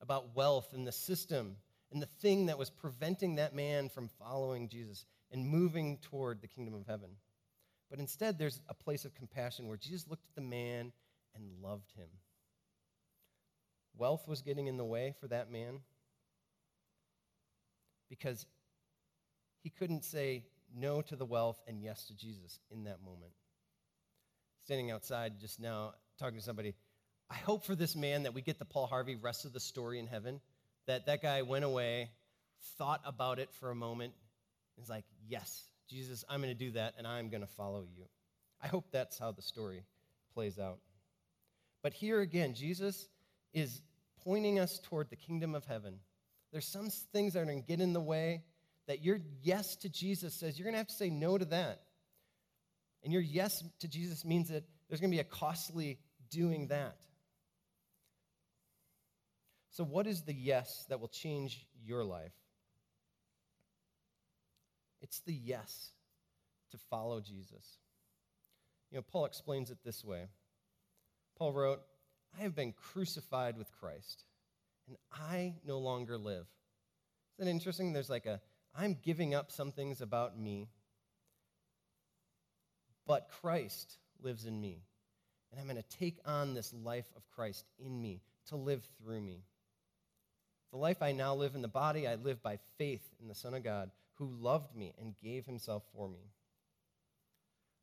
about 0.00 0.34
wealth 0.34 0.72
and 0.72 0.86
the 0.86 0.92
system 0.92 1.56
and 1.92 2.02
the 2.02 2.06
thing 2.06 2.46
that 2.46 2.58
was 2.58 2.70
preventing 2.70 3.36
that 3.36 3.54
man 3.54 3.88
from 3.88 4.08
following 4.18 4.68
Jesus 4.68 5.06
and 5.32 5.46
moving 5.46 5.98
toward 5.98 6.40
the 6.40 6.48
kingdom 6.48 6.74
of 6.74 6.86
heaven. 6.86 7.10
But 7.90 7.98
instead, 7.98 8.38
there's 8.38 8.60
a 8.68 8.74
place 8.74 9.04
of 9.04 9.14
compassion 9.14 9.66
where 9.66 9.78
Jesus 9.78 10.08
looked 10.08 10.26
at 10.26 10.34
the 10.34 10.48
man 10.48 10.92
and 11.34 11.62
loved 11.62 11.92
him. 11.92 12.08
Wealth 13.96 14.28
was 14.28 14.42
getting 14.42 14.66
in 14.66 14.76
the 14.76 14.84
way 14.84 15.14
for 15.18 15.26
that 15.28 15.50
man 15.50 15.80
because 18.08 18.46
he 19.62 19.70
couldn't 19.70 20.04
say 20.04 20.44
no 20.74 21.00
to 21.02 21.16
the 21.16 21.24
wealth 21.24 21.60
and 21.66 21.82
yes 21.82 22.06
to 22.06 22.14
Jesus 22.14 22.60
in 22.70 22.84
that 22.84 23.02
moment. 23.02 23.32
Standing 24.60 24.90
outside 24.90 25.40
just 25.40 25.58
now, 25.58 25.94
talking 26.18 26.38
to 26.38 26.44
somebody, 26.44 26.74
I 27.30 27.34
hope 27.34 27.64
for 27.64 27.74
this 27.74 27.94
man 27.94 28.22
that 28.22 28.34
we 28.34 28.40
get 28.40 28.58
the 28.58 28.64
Paul 28.64 28.86
Harvey 28.86 29.16
rest 29.16 29.44
of 29.44 29.52
the 29.52 29.60
story 29.60 29.98
in 29.98 30.06
heaven. 30.06 30.40
That 30.86 31.06
that 31.06 31.20
guy 31.20 31.42
went 31.42 31.64
away, 31.64 32.10
thought 32.78 33.02
about 33.04 33.38
it 33.38 33.50
for 33.60 33.70
a 33.70 33.74
moment, 33.74 34.14
and 34.76 34.82
is 34.82 34.88
like, 34.88 35.04
yes, 35.26 35.64
Jesus, 35.88 36.24
I'm 36.28 36.40
going 36.40 36.56
to 36.56 36.58
do 36.58 36.72
that, 36.72 36.94
and 36.96 37.06
I'm 37.06 37.28
going 37.28 37.42
to 37.42 37.46
follow 37.46 37.80
you. 37.80 38.04
I 38.62 38.68
hope 38.68 38.86
that's 38.90 39.18
how 39.18 39.32
the 39.32 39.42
story 39.42 39.84
plays 40.34 40.58
out. 40.58 40.78
But 41.82 41.92
here 41.92 42.20
again, 42.20 42.54
Jesus 42.54 43.08
is 43.52 43.82
pointing 44.24 44.58
us 44.58 44.80
toward 44.84 45.10
the 45.10 45.16
kingdom 45.16 45.54
of 45.54 45.64
heaven. 45.64 46.00
There's 46.52 46.66
some 46.66 46.90
things 47.12 47.34
that 47.34 47.40
are 47.40 47.44
going 47.44 47.62
to 47.62 47.66
get 47.66 47.80
in 47.80 47.92
the 47.92 48.00
way 48.00 48.42
that 48.86 49.04
your 49.04 49.20
yes 49.42 49.76
to 49.76 49.88
Jesus 49.88 50.34
says 50.34 50.58
you're 50.58 50.64
going 50.64 50.74
to 50.74 50.78
have 50.78 50.88
to 50.88 50.94
say 50.94 51.10
no 51.10 51.38
to 51.38 51.44
that. 51.46 51.82
And 53.04 53.12
your 53.12 53.22
yes 53.22 53.62
to 53.80 53.88
Jesus 53.88 54.24
means 54.24 54.48
that 54.48 54.64
there's 54.88 55.00
going 55.00 55.10
to 55.10 55.14
be 55.14 55.20
a 55.20 55.24
costly 55.24 55.98
doing 56.30 56.68
that. 56.68 56.96
So, 59.78 59.84
what 59.84 60.08
is 60.08 60.22
the 60.22 60.34
yes 60.34 60.86
that 60.88 60.98
will 60.98 61.06
change 61.06 61.64
your 61.86 62.02
life? 62.02 62.32
It's 65.00 65.20
the 65.20 65.32
yes 65.32 65.92
to 66.72 66.78
follow 66.90 67.20
Jesus. 67.20 67.78
You 68.90 68.98
know, 68.98 69.04
Paul 69.08 69.26
explains 69.26 69.70
it 69.70 69.78
this 69.84 70.04
way 70.04 70.24
Paul 71.38 71.52
wrote, 71.52 71.80
I 72.36 72.42
have 72.42 72.56
been 72.56 72.72
crucified 72.72 73.56
with 73.56 73.70
Christ, 73.70 74.24
and 74.88 74.96
I 75.12 75.54
no 75.64 75.78
longer 75.78 76.18
live. 76.18 76.48
Isn't 77.38 77.46
that 77.46 77.48
interesting? 77.48 77.92
There's 77.92 78.10
like 78.10 78.26
a, 78.26 78.40
I'm 78.76 78.98
giving 79.04 79.32
up 79.32 79.52
some 79.52 79.70
things 79.70 80.00
about 80.00 80.36
me, 80.36 80.70
but 83.06 83.30
Christ 83.40 83.98
lives 84.20 84.44
in 84.44 84.60
me. 84.60 84.82
And 85.52 85.60
I'm 85.60 85.68
going 85.68 85.80
to 85.80 85.98
take 85.98 86.18
on 86.24 86.52
this 86.52 86.74
life 86.74 87.06
of 87.14 87.22
Christ 87.30 87.64
in 87.78 88.02
me 88.02 88.22
to 88.48 88.56
live 88.56 88.84
through 89.00 89.20
me. 89.20 89.44
The 90.70 90.78
life 90.78 91.02
I 91.02 91.12
now 91.12 91.34
live 91.34 91.54
in 91.54 91.62
the 91.62 91.68
body, 91.68 92.06
I 92.06 92.16
live 92.16 92.42
by 92.42 92.58
faith 92.76 93.02
in 93.20 93.28
the 93.28 93.34
Son 93.34 93.54
of 93.54 93.64
God 93.64 93.90
who 94.14 94.26
loved 94.26 94.74
me 94.76 94.94
and 95.00 95.16
gave 95.22 95.46
himself 95.46 95.82
for 95.94 96.08
me. 96.08 96.30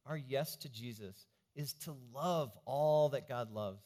Our 0.05 0.17
yes 0.17 0.55
to 0.57 0.69
Jesus 0.69 1.25
is 1.55 1.73
to 1.85 1.95
love 2.13 2.55
all 2.65 3.09
that 3.09 3.27
God 3.27 3.51
loves. 3.51 3.81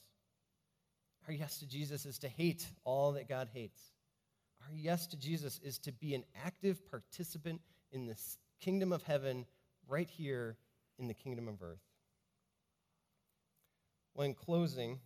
Our 1.28 1.34
yes 1.34 1.60
to 1.60 1.68
Jesus 1.68 2.06
is 2.06 2.20
to 2.20 2.28
hate 2.28 2.66
all 2.84 3.14
that 3.14 3.30
God 3.30 3.50
hates. 3.54 3.80
Our 4.64 4.76
yes 4.76 5.08
to 5.08 5.18
Jesus 5.18 5.60
is 5.64 5.78
to 5.80 5.92
be 5.92 6.16
an 6.16 6.24
active 6.44 6.90
participant 6.90 7.62
in 7.92 8.06
the 8.06 8.18
kingdom 8.60 8.92
of 8.92 9.04
heaven 9.04 9.46
right 9.88 10.10
here 10.10 10.58
in 10.98 11.08
the 11.08 11.14
kingdom 11.14 11.48
of 11.48 11.62
earth. 11.62 11.80
Well, 14.14 14.26
in 14.26 14.34
closing, 14.34 15.00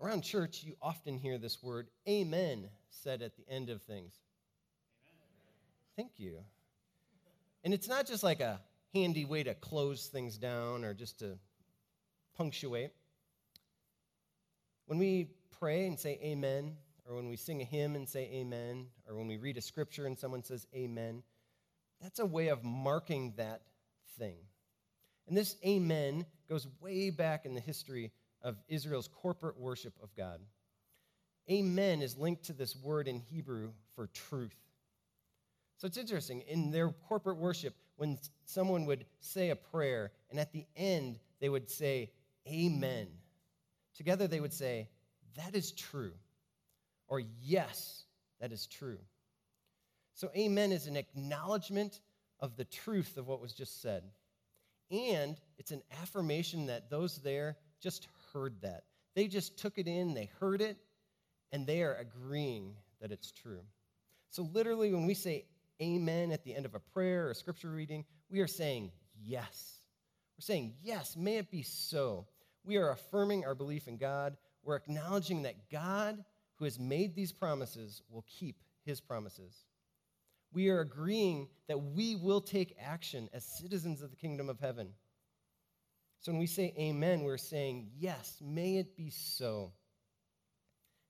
around 0.00 0.22
church, 0.22 0.62
you 0.64 0.76
often 0.80 1.18
hear 1.18 1.38
this 1.38 1.62
word, 1.62 1.88
amen, 2.08 2.68
said 2.90 3.22
at 3.22 3.36
the 3.36 3.48
end 3.48 3.70
of 3.70 3.82
things. 3.82 4.14
Amen. 5.08 5.28
Thank 5.96 6.18
you. 6.18 6.38
And 7.64 7.74
it's 7.74 7.88
not 7.88 8.06
just 8.06 8.22
like 8.22 8.40
a 8.40 8.60
handy 8.94 9.24
way 9.24 9.42
to 9.42 9.54
close 9.54 10.06
things 10.06 10.38
down 10.38 10.84
or 10.84 10.94
just 10.94 11.18
to 11.18 11.38
punctuate. 12.36 12.92
When 14.86 14.98
we 14.98 15.30
pray 15.58 15.86
and 15.86 15.98
say 15.98 16.18
amen, 16.22 16.76
or 17.06 17.16
when 17.16 17.28
we 17.28 17.36
sing 17.36 17.60
a 17.60 17.64
hymn 17.64 17.96
and 17.96 18.08
say 18.08 18.30
amen, 18.32 18.86
or 19.08 19.16
when 19.16 19.26
we 19.26 19.36
read 19.36 19.56
a 19.56 19.62
scripture 19.62 20.06
and 20.06 20.18
someone 20.18 20.44
says 20.44 20.66
amen, 20.74 21.22
that's 22.00 22.20
a 22.20 22.26
way 22.26 22.48
of 22.48 22.62
marking 22.62 23.34
that 23.36 23.62
thing. 24.18 24.36
And 25.26 25.36
this 25.36 25.56
amen 25.66 26.24
goes 26.48 26.66
way 26.80 27.10
back 27.10 27.44
in 27.44 27.54
the 27.54 27.60
history 27.60 28.12
of 28.42 28.56
Israel's 28.68 29.08
corporate 29.08 29.58
worship 29.58 29.94
of 30.02 30.14
God. 30.16 30.40
Amen 31.50 32.02
is 32.02 32.16
linked 32.16 32.44
to 32.44 32.52
this 32.52 32.76
word 32.76 33.08
in 33.08 33.20
Hebrew 33.20 33.72
for 33.94 34.06
truth. 34.08 34.54
So 35.78 35.86
it's 35.86 35.96
interesting. 35.96 36.42
In 36.42 36.70
their 36.70 36.90
corporate 36.90 37.38
worship, 37.38 37.74
when 37.96 38.18
someone 38.44 38.84
would 38.86 39.06
say 39.20 39.50
a 39.50 39.56
prayer, 39.56 40.12
and 40.30 40.38
at 40.38 40.52
the 40.52 40.66
end 40.76 41.18
they 41.40 41.48
would 41.48 41.70
say, 41.70 42.10
Amen. 42.46 43.08
Together 43.96 44.26
they 44.26 44.40
would 44.40 44.52
say, 44.52 44.88
That 45.36 45.54
is 45.54 45.72
true. 45.72 46.12
Or, 47.08 47.20
Yes, 47.42 48.04
that 48.40 48.52
is 48.52 48.66
true. 48.66 48.98
So, 50.14 50.30
Amen 50.36 50.72
is 50.72 50.86
an 50.86 50.96
acknowledgement 50.96 52.00
of 52.40 52.56
the 52.56 52.64
truth 52.64 53.16
of 53.16 53.26
what 53.28 53.40
was 53.40 53.52
just 53.52 53.80
said. 53.80 54.02
And 54.90 55.36
it's 55.58 55.70
an 55.70 55.82
affirmation 56.02 56.66
that 56.66 56.90
those 56.90 57.18
there 57.18 57.56
just 57.80 58.08
heard 58.32 58.60
that. 58.62 58.84
They 59.14 59.26
just 59.26 59.58
took 59.58 59.78
it 59.78 59.88
in, 59.88 60.14
they 60.14 60.30
heard 60.40 60.60
it, 60.60 60.76
and 61.52 61.66
they 61.66 61.82
are 61.82 61.94
agreeing 61.94 62.74
that 63.00 63.12
it's 63.12 63.32
true. 63.32 63.62
So, 64.30 64.42
literally, 64.52 64.92
when 64.92 65.06
we 65.06 65.14
say 65.14 65.46
amen 65.82 66.32
at 66.32 66.44
the 66.44 66.54
end 66.54 66.66
of 66.66 66.74
a 66.74 66.80
prayer 66.80 67.28
or 67.28 67.34
scripture 67.34 67.70
reading, 67.70 68.04
we 68.30 68.40
are 68.40 68.46
saying 68.46 68.92
yes. 69.20 69.80
We're 70.36 70.42
saying, 70.42 70.74
yes, 70.82 71.16
may 71.16 71.38
it 71.38 71.50
be 71.50 71.62
so. 71.62 72.26
We 72.64 72.76
are 72.76 72.90
affirming 72.90 73.44
our 73.44 73.54
belief 73.54 73.88
in 73.88 73.96
God. 73.96 74.36
We're 74.62 74.76
acknowledging 74.76 75.42
that 75.42 75.70
God, 75.70 76.22
who 76.56 76.64
has 76.64 76.78
made 76.78 77.14
these 77.14 77.32
promises, 77.32 78.02
will 78.10 78.24
keep 78.28 78.62
his 78.84 79.00
promises. 79.00 79.64
We 80.52 80.68
are 80.68 80.80
agreeing 80.80 81.48
that 81.66 81.78
we 81.78 82.16
will 82.16 82.40
take 82.40 82.76
action 82.80 83.28
as 83.32 83.44
citizens 83.44 84.02
of 84.02 84.10
the 84.10 84.16
kingdom 84.16 84.48
of 84.48 84.60
heaven. 84.60 84.90
So 86.20 86.32
when 86.32 86.40
we 86.40 86.46
say 86.46 86.74
amen, 86.78 87.22
we're 87.22 87.38
saying, 87.38 87.90
yes, 87.96 88.40
may 88.44 88.76
it 88.78 88.96
be 88.96 89.10
so. 89.10 89.72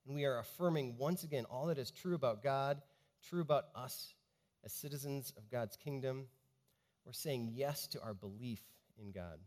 And 0.06 0.14
we 0.14 0.24
are 0.24 0.38
affirming 0.38 0.96
once 0.98 1.24
again 1.24 1.44
all 1.50 1.66
that 1.66 1.78
is 1.78 1.90
true 1.90 2.14
about 2.14 2.42
God, 2.42 2.80
true 3.28 3.40
about 3.40 3.64
us 3.74 4.14
as 4.64 4.72
citizens 4.72 5.32
of 5.36 5.50
God's 5.50 5.76
kingdom. 5.76 6.26
We're 7.04 7.12
saying 7.12 7.52
yes 7.54 7.86
to 7.88 8.02
our 8.02 8.14
belief 8.14 8.60
in 8.98 9.12
God. 9.12 9.38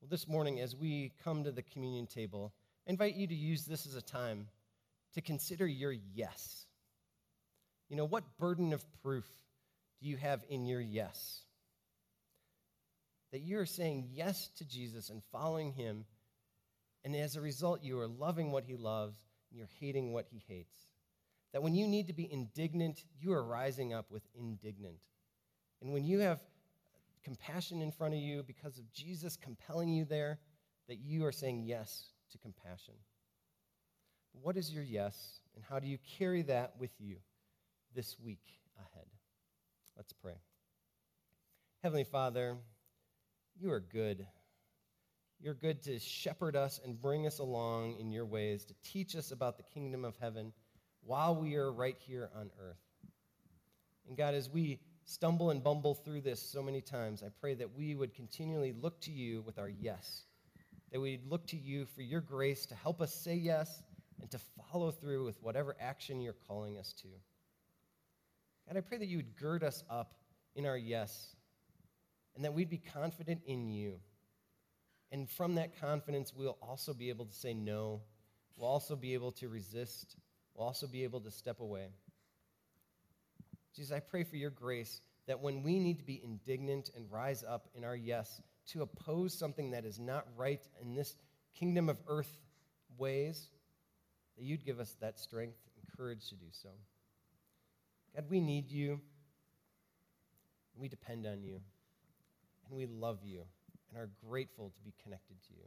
Well, 0.00 0.08
this 0.10 0.28
morning, 0.28 0.60
as 0.60 0.74
we 0.74 1.12
come 1.22 1.44
to 1.44 1.52
the 1.52 1.62
communion 1.62 2.06
table, 2.06 2.52
I 2.86 2.90
invite 2.90 3.14
you 3.14 3.26
to 3.26 3.34
use 3.34 3.64
this 3.64 3.86
as 3.86 3.94
a 3.94 4.02
time 4.02 4.48
to 5.14 5.20
consider 5.20 5.66
your 5.66 5.94
yes. 6.12 6.66
You 7.88 7.96
know, 7.96 8.04
what 8.04 8.36
burden 8.38 8.72
of 8.72 8.84
proof 9.02 9.26
do 10.02 10.08
you 10.08 10.16
have 10.16 10.44
in 10.48 10.66
your 10.66 10.80
yes? 10.80 11.44
That 13.34 13.42
you're 13.42 13.66
saying 13.66 14.10
yes 14.12 14.48
to 14.58 14.64
Jesus 14.64 15.10
and 15.10 15.20
following 15.32 15.72
him, 15.72 16.04
and 17.04 17.16
as 17.16 17.34
a 17.34 17.40
result, 17.40 17.82
you 17.82 17.98
are 17.98 18.06
loving 18.06 18.52
what 18.52 18.62
he 18.62 18.76
loves 18.76 19.18
and 19.50 19.58
you're 19.58 19.68
hating 19.80 20.12
what 20.12 20.28
he 20.30 20.40
hates. 20.46 20.76
That 21.52 21.60
when 21.60 21.74
you 21.74 21.88
need 21.88 22.06
to 22.06 22.12
be 22.12 22.32
indignant, 22.32 23.02
you 23.20 23.32
are 23.32 23.42
rising 23.42 23.92
up 23.92 24.08
with 24.08 24.22
indignant. 24.36 24.98
And 25.82 25.92
when 25.92 26.04
you 26.04 26.20
have 26.20 26.38
compassion 27.24 27.82
in 27.82 27.90
front 27.90 28.14
of 28.14 28.20
you 28.20 28.44
because 28.44 28.78
of 28.78 28.92
Jesus 28.92 29.36
compelling 29.36 29.88
you 29.88 30.04
there, 30.04 30.38
that 30.86 31.00
you 31.00 31.26
are 31.26 31.32
saying 31.32 31.64
yes 31.64 32.10
to 32.30 32.38
compassion. 32.38 32.94
What 34.42 34.56
is 34.56 34.72
your 34.72 34.84
yes, 34.84 35.40
and 35.56 35.64
how 35.68 35.80
do 35.80 35.88
you 35.88 35.98
carry 36.20 36.42
that 36.42 36.74
with 36.78 36.92
you 37.00 37.16
this 37.96 38.16
week 38.16 38.44
ahead? 38.78 39.08
Let's 39.96 40.12
pray. 40.12 40.36
Heavenly 41.82 42.04
Father, 42.04 42.58
you 43.60 43.70
are 43.70 43.80
good. 43.80 44.26
You're 45.40 45.54
good 45.54 45.82
to 45.82 45.98
shepherd 45.98 46.56
us 46.56 46.80
and 46.84 47.00
bring 47.00 47.26
us 47.26 47.38
along 47.38 47.96
in 47.98 48.10
your 48.10 48.24
ways, 48.24 48.64
to 48.64 48.74
teach 48.82 49.14
us 49.14 49.30
about 49.30 49.56
the 49.56 49.62
kingdom 49.62 50.04
of 50.04 50.16
heaven 50.20 50.52
while 51.02 51.36
we 51.36 51.56
are 51.56 51.70
right 51.70 51.96
here 51.98 52.30
on 52.34 52.50
earth. 52.60 52.80
And 54.08 54.16
God, 54.16 54.34
as 54.34 54.48
we 54.50 54.80
stumble 55.04 55.50
and 55.50 55.62
bumble 55.62 55.94
through 55.94 56.22
this 56.22 56.40
so 56.40 56.62
many 56.62 56.80
times, 56.80 57.22
I 57.22 57.28
pray 57.40 57.54
that 57.54 57.74
we 57.76 57.94
would 57.94 58.14
continually 58.14 58.72
look 58.72 59.00
to 59.02 59.10
you 59.10 59.42
with 59.42 59.58
our 59.58 59.68
yes, 59.68 60.24
that 60.92 61.00
we'd 61.00 61.26
look 61.26 61.46
to 61.48 61.56
you 61.56 61.86
for 61.86 62.02
your 62.02 62.20
grace 62.20 62.66
to 62.66 62.74
help 62.74 63.00
us 63.00 63.14
say 63.14 63.34
yes 63.34 63.82
and 64.20 64.30
to 64.30 64.38
follow 64.70 64.90
through 64.90 65.24
with 65.24 65.42
whatever 65.42 65.76
action 65.78 66.20
you're 66.20 66.36
calling 66.48 66.78
us 66.78 66.92
to. 67.02 67.08
God, 68.66 68.78
I 68.78 68.80
pray 68.80 68.98
that 68.98 69.06
you 69.06 69.18
would 69.18 69.36
gird 69.36 69.62
us 69.62 69.84
up 69.90 70.14
in 70.54 70.64
our 70.64 70.78
yes 70.78 71.34
and 72.34 72.44
that 72.44 72.54
we'd 72.54 72.70
be 72.70 72.78
confident 72.78 73.42
in 73.46 73.68
you. 73.68 74.00
And 75.12 75.28
from 75.30 75.54
that 75.56 75.80
confidence, 75.80 76.32
we'll 76.34 76.58
also 76.60 76.92
be 76.92 77.08
able 77.08 77.26
to 77.26 77.34
say 77.34 77.54
no. 77.54 78.02
We'll 78.56 78.68
also 78.68 78.96
be 78.96 79.14
able 79.14 79.32
to 79.32 79.48
resist. 79.48 80.16
We'll 80.54 80.66
also 80.66 80.86
be 80.86 81.04
able 81.04 81.20
to 81.20 81.30
step 81.30 81.60
away. 81.60 81.86
Jesus, 83.76 83.92
I 83.92 84.00
pray 84.00 84.24
for 84.24 84.36
your 84.36 84.50
grace 84.50 85.00
that 85.26 85.40
when 85.40 85.62
we 85.62 85.78
need 85.78 85.98
to 85.98 86.04
be 86.04 86.20
indignant 86.22 86.90
and 86.94 87.10
rise 87.10 87.44
up 87.46 87.68
in 87.74 87.84
our 87.84 87.96
yes 87.96 88.40
to 88.68 88.82
oppose 88.82 89.36
something 89.36 89.72
that 89.72 89.84
is 89.84 89.98
not 89.98 90.26
right 90.36 90.62
in 90.80 90.94
this 90.94 91.14
kingdom 91.54 91.88
of 91.88 91.98
earth 92.08 92.38
ways, 92.98 93.48
that 94.36 94.44
you'd 94.44 94.64
give 94.64 94.80
us 94.80 94.96
that 95.00 95.18
strength 95.18 95.58
and 95.76 95.96
courage 95.96 96.28
to 96.28 96.34
do 96.34 96.46
so. 96.50 96.70
God, 98.14 98.24
we 98.28 98.40
need 98.40 98.70
you. 98.70 99.00
We 100.76 100.88
depend 100.88 101.26
on 101.26 101.42
you. 101.42 101.60
And 102.68 102.76
we 102.76 102.86
love 102.86 103.18
you 103.22 103.42
and 103.88 103.98
are 103.98 104.10
grateful 104.28 104.70
to 104.70 104.80
be 104.82 104.94
connected 105.02 105.36
to 105.48 105.54
you. 105.54 105.64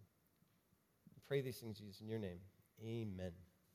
We 1.15 1.21
pray 1.27 1.41
these 1.41 1.57
things, 1.57 1.77
Jesus, 1.77 2.01
in 2.01 2.07
your 2.07 2.19
name. 2.19 2.39
Amen. 2.83 3.31